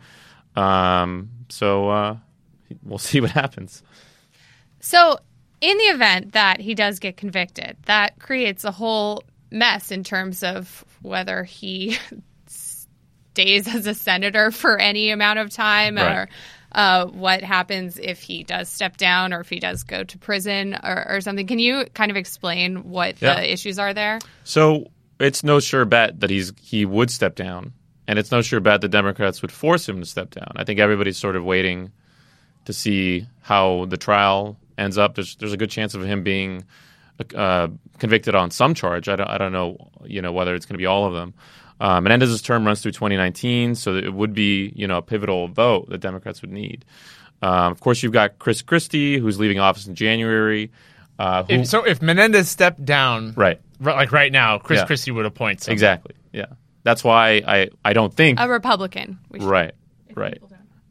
Um, 0.56 1.30
so 1.50 1.90
uh, 1.90 2.18
we'll 2.84 2.98
see 3.10 3.20
what 3.22 3.32
happens. 3.32 3.84
So, 4.80 5.20
in 5.62 5.78
the 5.78 5.84
event 5.86 6.32
that 6.34 6.62
he 6.62 6.76
does 6.76 7.00
get 7.00 7.18
convicted, 7.18 7.76
that 7.86 8.20
creates 8.20 8.64
a 8.64 8.72
whole 8.72 9.24
mess 9.52 9.92
in 9.92 10.04
terms 10.04 10.44
of 10.44 10.86
whether 11.02 11.44
he 11.44 11.98
stays 12.48 13.68
as 13.68 13.86
a 13.88 13.94
senator 13.94 14.52
for 14.52 14.78
any 14.78 15.12
amount 15.12 15.40
of 15.40 15.50
time 15.50 15.98
Right. 15.98 16.16
or 16.16 16.30
uh, 16.80 17.06
what 17.08 17.42
happens 17.44 17.98
if 18.00 18.22
he 18.22 18.44
does 18.44 18.70
step 18.70 18.96
down 18.96 19.34
or 19.34 19.42
if 19.42 19.50
he 19.50 19.60
does 19.60 19.84
go 19.84 20.04
to 20.04 20.18
prison 20.18 20.76
or, 20.82 21.06
or 21.10 21.20
something. 21.22 21.46
Can 21.46 21.60
you 21.60 21.86
kind 21.94 22.10
of 22.10 22.16
explain 22.18 22.90
what 22.90 23.22
Yeah. 23.22 23.36
the 23.36 23.52
issues 23.52 23.78
are 23.80 23.94
there? 23.94 24.20
So 24.46 24.86
it's 25.20 25.44
no 25.44 25.60
sure 25.60 25.84
bet 25.86 26.22
that 26.22 26.30
he's 26.30 26.54
he 26.62 26.86
would 26.86 27.12
step 27.12 27.36
down, 27.36 27.74
and 28.08 28.18
it's 28.18 28.32
no 28.32 28.42
sure 28.42 28.62
bet 28.62 28.80
the 28.82 28.88
Democrats 28.88 29.42
would 29.42 29.52
force 29.52 29.90
him 29.90 30.00
to 30.00 30.06
step 30.06 30.30
down. 30.32 30.52
I 30.56 30.64
think 30.64 30.80
everybody's 30.80 31.18
sort 31.18 31.36
of 31.36 31.44
waiting 31.44 31.92
to 32.66 32.72
see 32.74 33.28
how 33.42 33.86
the 33.90 33.98
trial 33.98 34.58
ends 34.78 34.98
up. 34.98 35.16
There's 35.16 35.36
there's 35.36 35.54
a 35.54 35.58
good 35.58 35.72
chance 35.72 35.94
of 35.96 36.04
him 36.06 36.24
being 36.24 36.64
uh, 37.36 37.68
convicted 37.98 38.36
on 38.36 38.52
some 38.52 38.74
charge. 38.74 39.10
I 39.10 39.16
don't 39.18 39.30
I 39.30 39.38
don't 39.38 39.52
know 39.52 39.90
you 40.06 40.22
know 40.22 40.32
whether 40.32 40.56
it's 40.56 40.66
going 40.66 40.76
to 40.76 40.84
be 40.84 40.86
all 40.86 41.06
of 41.06 41.14
them. 41.14 41.34
Um, 41.80 42.04
Menendez's 42.04 42.42
term 42.42 42.66
runs 42.66 42.82
through 42.82 42.92
2019, 42.92 43.76
so 43.76 43.96
it 43.96 44.14
would 44.14 44.34
be 44.34 44.74
you 44.76 44.88
know 44.88 44.98
a 44.98 45.02
pivotal 45.02 45.48
vote 45.48 45.90
that 45.90 46.00
Democrats 46.00 46.42
would 46.42 46.52
need. 46.52 46.86
Um, 47.42 47.72
of 47.72 47.80
course, 47.80 48.04
you've 48.04 48.12
got 48.12 48.38
Chris 48.40 48.62
Christie, 48.62 49.18
who's 49.18 49.40
leaving 49.40 49.60
office 49.60 49.88
in 49.88 49.96
January. 49.96 50.72
Uh, 51.18 51.44
who, 51.44 51.54
If, 51.54 51.68
so 51.68 51.86
if 51.86 52.02
Menendez 52.02 52.50
stepped 52.50 52.84
down, 52.84 53.34
right, 53.36 53.60
ri- 53.80 53.94
like 53.94 54.12
right 54.12 54.32
now, 54.32 54.58
Chris 54.58 54.80
Yeah. 54.80 54.86
Christie 54.86 55.12
would 55.12 55.26
appoint 55.26 55.62
someone. 55.62 55.74
exactly, 55.76 56.16
yeah. 56.34 56.46
That's 56.84 57.04
why 57.04 57.42
I, 57.46 57.70
I 57.84 57.94
don't 57.94 58.14
think 58.14 58.40
A 58.40 58.48
Republican. 58.50 59.20
We 59.30 59.40
should- 59.40 59.48
right, 59.50 59.74
right. 60.16 60.42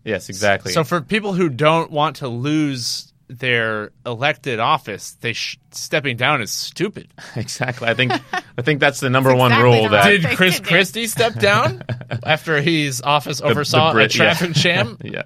Yes, 0.04 0.28
exactly. 0.30 0.72
So 0.72 0.84
for 0.84 1.02
people 1.02 1.34
who 1.34 1.48
don't 1.50 1.90
want 1.90 2.16
to 2.16 2.28
lose 2.28 3.07
their 3.28 3.90
elected 4.06 4.58
office, 4.58 5.12
they 5.20 5.32
sh- 5.34 5.58
stepping 5.70 6.16
down 6.16 6.40
is 6.42 6.50
stupid. 6.50 7.08
exactly. 7.36 7.86
I 7.88 7.94
think 7.94 8.12
I 8.32 8.62
think 8.62 8.80
that's 8.80 9.00
the 9.00 9.10
number 9.16 9.34
one 9.34 9.52
exactly 9.52 9.70
rule 9.80 9.88
that 9.90 10.08
Did 10.08 10.36
Chris. 10.36 10.60
Christie 10.60 11.06
step 11.06 11.34
down 11.38 11.82
after 12.24 12.60
his 12.60 13.00
office 13.02 13.38
the 13.38 13.44
oversaw 13.44 13.92
Brit- 13.92 14.14
a 14.14 14.16
traffic 14.16 14.48
yeah. 14.56 14.62
jam? 14.62 14.98
yeah. 15.04 15.22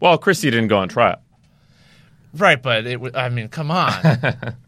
Well, 0.00 0.18
Christie 0.18 0.50
didn't 0.50 0.68
go 0.68 0.78
on 0.78 0.88
trial. 0.88 1.20
Right, 2.36 2.60
but 2.60 2.84
it. 2.86 2.94
w- 2.94 3.12
I 3.14 3.28
mean, 3.28 3.46
come 3.48 3.70
on. 3.70 3.92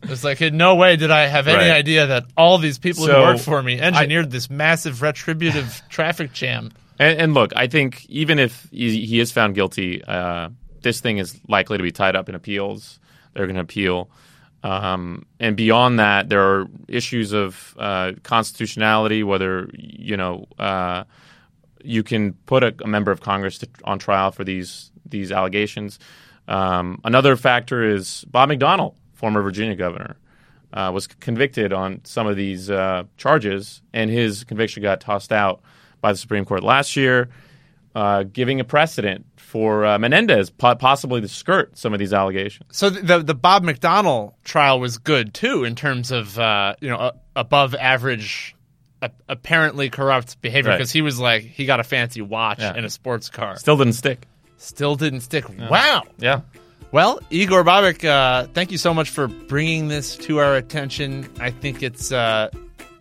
it's 0.05 0.23
like 0.23 0.41
in 0.41 0.57
no 0.57 0.77
way 0.77 0.95
did 0.95 1.11
I 1.11 1.27
have 1.27 1.49
any 1.49 1.57
Right. 1.59 1.71
idea 1.73 2.07
that 2.07 2.27
all 2.37 2.59
these 2.59 2.79
people 2.79 3.05
So, 3.07 3.13
who 3.15 3.21
worked 3.23 3.41
for 3.41 3.61
me 3.61 3.81
engineered 3.81 4.31
this 4.31 4.49
massive 4.49 5.03
retributive 5.03 5.83
traffic 5.89 6.33
jam. 6.33 6.71
And, 7.01 7.19
and 7.21 7.35
look, 7.35 7.53
I 7.57 7.67
think 7.67 8.07
even 8.09 8.39
if 8.39 8.69
he, 8.71 9.05
he 9.05 9.19
is 9.19 9.33
found 9.33 9.57
guilty, 9.57 10.01
uh, 10.05 10.51
this 10.87 11.01
thing 11.01 11.19
is 11.19 11.41
likely 11.49 11.77
to 11.77 11.83
be 11.83 11.91
tied 11.91 12.15
up 12.15 12.29
in 12.29 12.37
appeals. 12.37 13.01
They're 13.35 13.47
going 13.47 13.57
to 13.57 13.63
appeal. 13.63 14.09
Um, 14.63 15.27
and 15.41 15.57
beyond 15.57 15.99
that, 15.99 16.29
there 16.29 16.43
are 16.43 16.67
issues 16.87 17.33
of 17.33 17.75
uh, 17.77 18.13
constitutionality, 18.23 19.25
whether 19.25 19.69
you 19.75 20.17
know 20.17 20.47
uh, 20.59 21.05
you 21.83 22.03
can 22.03 22.35
put 22.47 22.63
a, 22.63 22.75
a 22.83 22.87
member 22.87 23.11
of 23.11 23.21
Congress 23.21 23.59
to, 23.59 23.69
on 23.85 23.99
trial 23.99 24.31
for 24.31 24.45
these 24.45 24.93
these 25.05 25.33
allegations. 25.33 25.99
Um, 26.49 27.01
another 27.05 27.37
factor 27.37 27.83
is 27.83 28.25
Bob 28.29 28.49
McDonnell, 28.51 28.95
former 29.15 29.43
Virginia 29.43 29.75
governor, 29.75 30.17
uh, 30.73 30.91
was 30.95 31.09
convicted 31.09 31.73
on 31.73 32.01
some 32.05 32.29
of 32.29 32.37
these 32.37 32.71
uh, 32.71 33.05
charges, 33.17 33.83
and 33.93 34.09
his 34.09 34.45
conviction 34.45 34.83
got 34.83 35.01
tossed 35.01 35.33
out 35.33 35.61
by 36.01 36.13
the 36.13 36.19
Supreme 36.19 36.45
Court 36.45 36.63
last 36.63 36.97
year, 36.97 37.29
uh, 37.95 38.23
giving 38.23 38.61
a 38.61 38.65
precedent 38.65 39.27
for 39.47 39.87
uh, 39.87 39.99
Menendez 39.99 40.51
po- 40.51 40.75
possibly 40.75 41.21
to 41.21 41.29
skirt 41.29 41.79
some 41.79 41.93
of 41.93 41.99
these 42.01 42.13
allegations. 42.13 42.77
So 42.77 42.91
the, 42.91 43.21
the 43.23 43.35
Bob 43.35 43.63
McDonnell 43.63 44.35
trial 44.45 44.81
was 44.81 44.99
good 44.99 45.33
too 45.33 45.63
in 45.65 45.75
terms 45.77 46.11
of 46.11 46.39
uh, 46.39 46.75
you 46.81 46.89
know 46.91 46.97
uh, 46.97 47.13
above 47.37 47.75
average, 47.77 48.57
a- 49.03 49.11
apparently 49.29 49.89
corrupt 49.89 50.41
behavior 50.43 50.71
Right. 50.73 50.77
because 50.79 50.91
he 50.93 51.01
was 51.03 51.19
like 51.21 51.43
he 51.43 51.65
got 51.65 51.79
a 51.81 51.85
fancy 51.85 52.21
watch 52.23 52.59
Yeah. 52.59 52.73
and 52.77 52.85
a 52.85 52.91
sports 52.91 53.31
car. 53.31 53.57
Still 53.57 53.77
didn't 53.77 53.93
stick. 53.95 54.27
Still 54.59 54.97
didn't 54.97 55.21
stick. 55.21 55.45
Wow. 55.71 56.03
Yeah. 56.19 56.41
Well, 56.93 57.21
Igor 57.31 57.63
Bobic, 57.65 58.05
uh, 58.05 58.47
thank 58.55 58.71
you 58.73 58.79
so 58.79 58.93
much 58.95 59.11
for 59.11 59.29
bringing 59.29 59.89
this 59.89 60.17
to 60.19 60.39
our 60.39 60.57
attention. 60.57 61.29
I 61.41 61.51
think 61.51 61.83
it's 61.83 62.11
uh, 62.11 62.49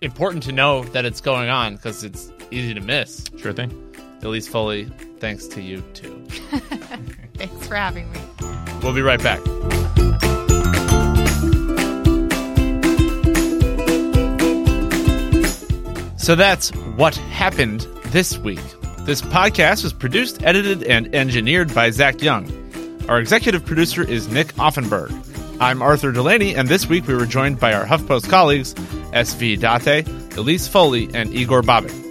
important 0.01 0.43
to 0.43 0.51
know 0.51 0.84
that 0.86 1.05
it's 1.05 1.21
going 1.21 1.49
on 1.49 1.75
because 1.75 2.03
it's 2.03 2.31
easy 2.51 2.73
to 2.73 2.81
miss. 2.81 3.25
Sure 3.38 3.53
thing. 3.53 3.71
Elise 4.25 4.47
Foley, 4.47 4.85
thanks 5.19 5.47
to 5.47 5.61
you 5.61 5.81
too. 5.93 6.25
Thanks 7.35 7.67
for 7.67 7.75
having 7.75 8.11
me. 8.11 8.19
We'll 8.81 8.93
be 8.93 9.01
right 9.01 9.21
back. 9.21 9.39
So 16.17 16.33
that's 16.33 16.71
what 16.97 17.15
happened 17.15 17.81
this 18.07 18.38
week. 18.39 18.59
This 19.01 19.21
podcast 19.21 19.83
was 19.83 19.93
produced, 19.93 20.41
edited, 20.41 20.81
and 20.83 21.13
engineered 21.13 21.73
by 21.75 21.91
Zach 21.91 22.23
Young. 22.23 22.49
Our 23.07 23.19
executive 23.19 23.63
producer 23.63 24.01
is 24.03 24.27
Nick 24.27 24.47
Offenberg. 24.55 25.11
I'm 25.61 25.83
Arthur 25.83 26.11
Delaney, 26.11 26.55
and 26.55 26.67
this 26.67 26.88
week 26.89 27.07
we 27.07 27.13
were 27.13 27.27
joined 27.27 27.59
by 27.59 27.73
our 27.73 27.85
HuffPost 27.85 28.27
colleagues, 28.29 28.73
SV 29.13 29.59
Date, 29.59 30.07
Elise 30.35 30.67
Foley, 30.67 31.09
and 31.13 31.31
Igor 31.31 31.61
Bobic. 31.61 32.04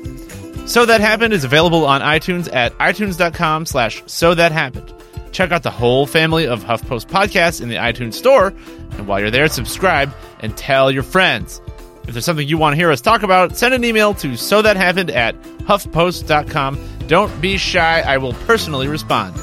So 0.66 0.86
That 0.86 1.00
Happened 1.00 1.34
is 1.34 1.44
available 1.44 1.84
on 1.84 2.00
iTunes 2.00 2.52
at 2.52 2.76
itunes.com 2.78 3.66
slash 3.66 4.02
so 4.06 4.34
that 4.34 4.50
happened. 4.50 4.92
Check 5.30 5.50
out 5.52 5.62
the 5.62 5.70
whole 5.70 6.06
family 6.06 6.46
of 6.46 6.64
HuffPost 6.64 7.06
podcasts 7.06 7.60
in 7.60 7.68
the 7.68 7.74
iTunes 7.74 8.14
store, 8.14 8.54
and 8.92 9.06
while 9.06 9.20
you're 9.20 9.30
there, 9.30 9.48
subscribe 9.48 10.14
and 10.40 10.56
tell 10.56 10.90
your 10.90 11.02
friends. 11.02 11.60
If 12.06 12.12
there's 12.12 12.24
something 12.24 12.46
you 12.46 12.56
want 12.56 12.74
to 12.74 12.76
hear 12.76 12.90
us 12.90 13.00
talk 13.00 13.22
about, 13.22 13.56
send 13.56 13.74
an 13.74 13.84
email 13.84 14.14
to 14.14 14.36
so 14.36 14.62
that 14.62 14.76
happened 14.76 15.10
at 15.10 15.40
huffpost.com. 15.62 16.78
Don't 17.08 17.40
be 17.40 17.56
shy, 17.56 18.00
I 18.00 18.18
will 18.18 18.34
personally 18.34 18.88
respond. 18.88 19.34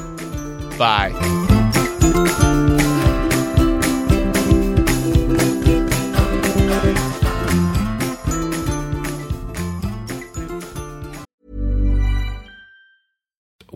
Bye. 0.77 1.49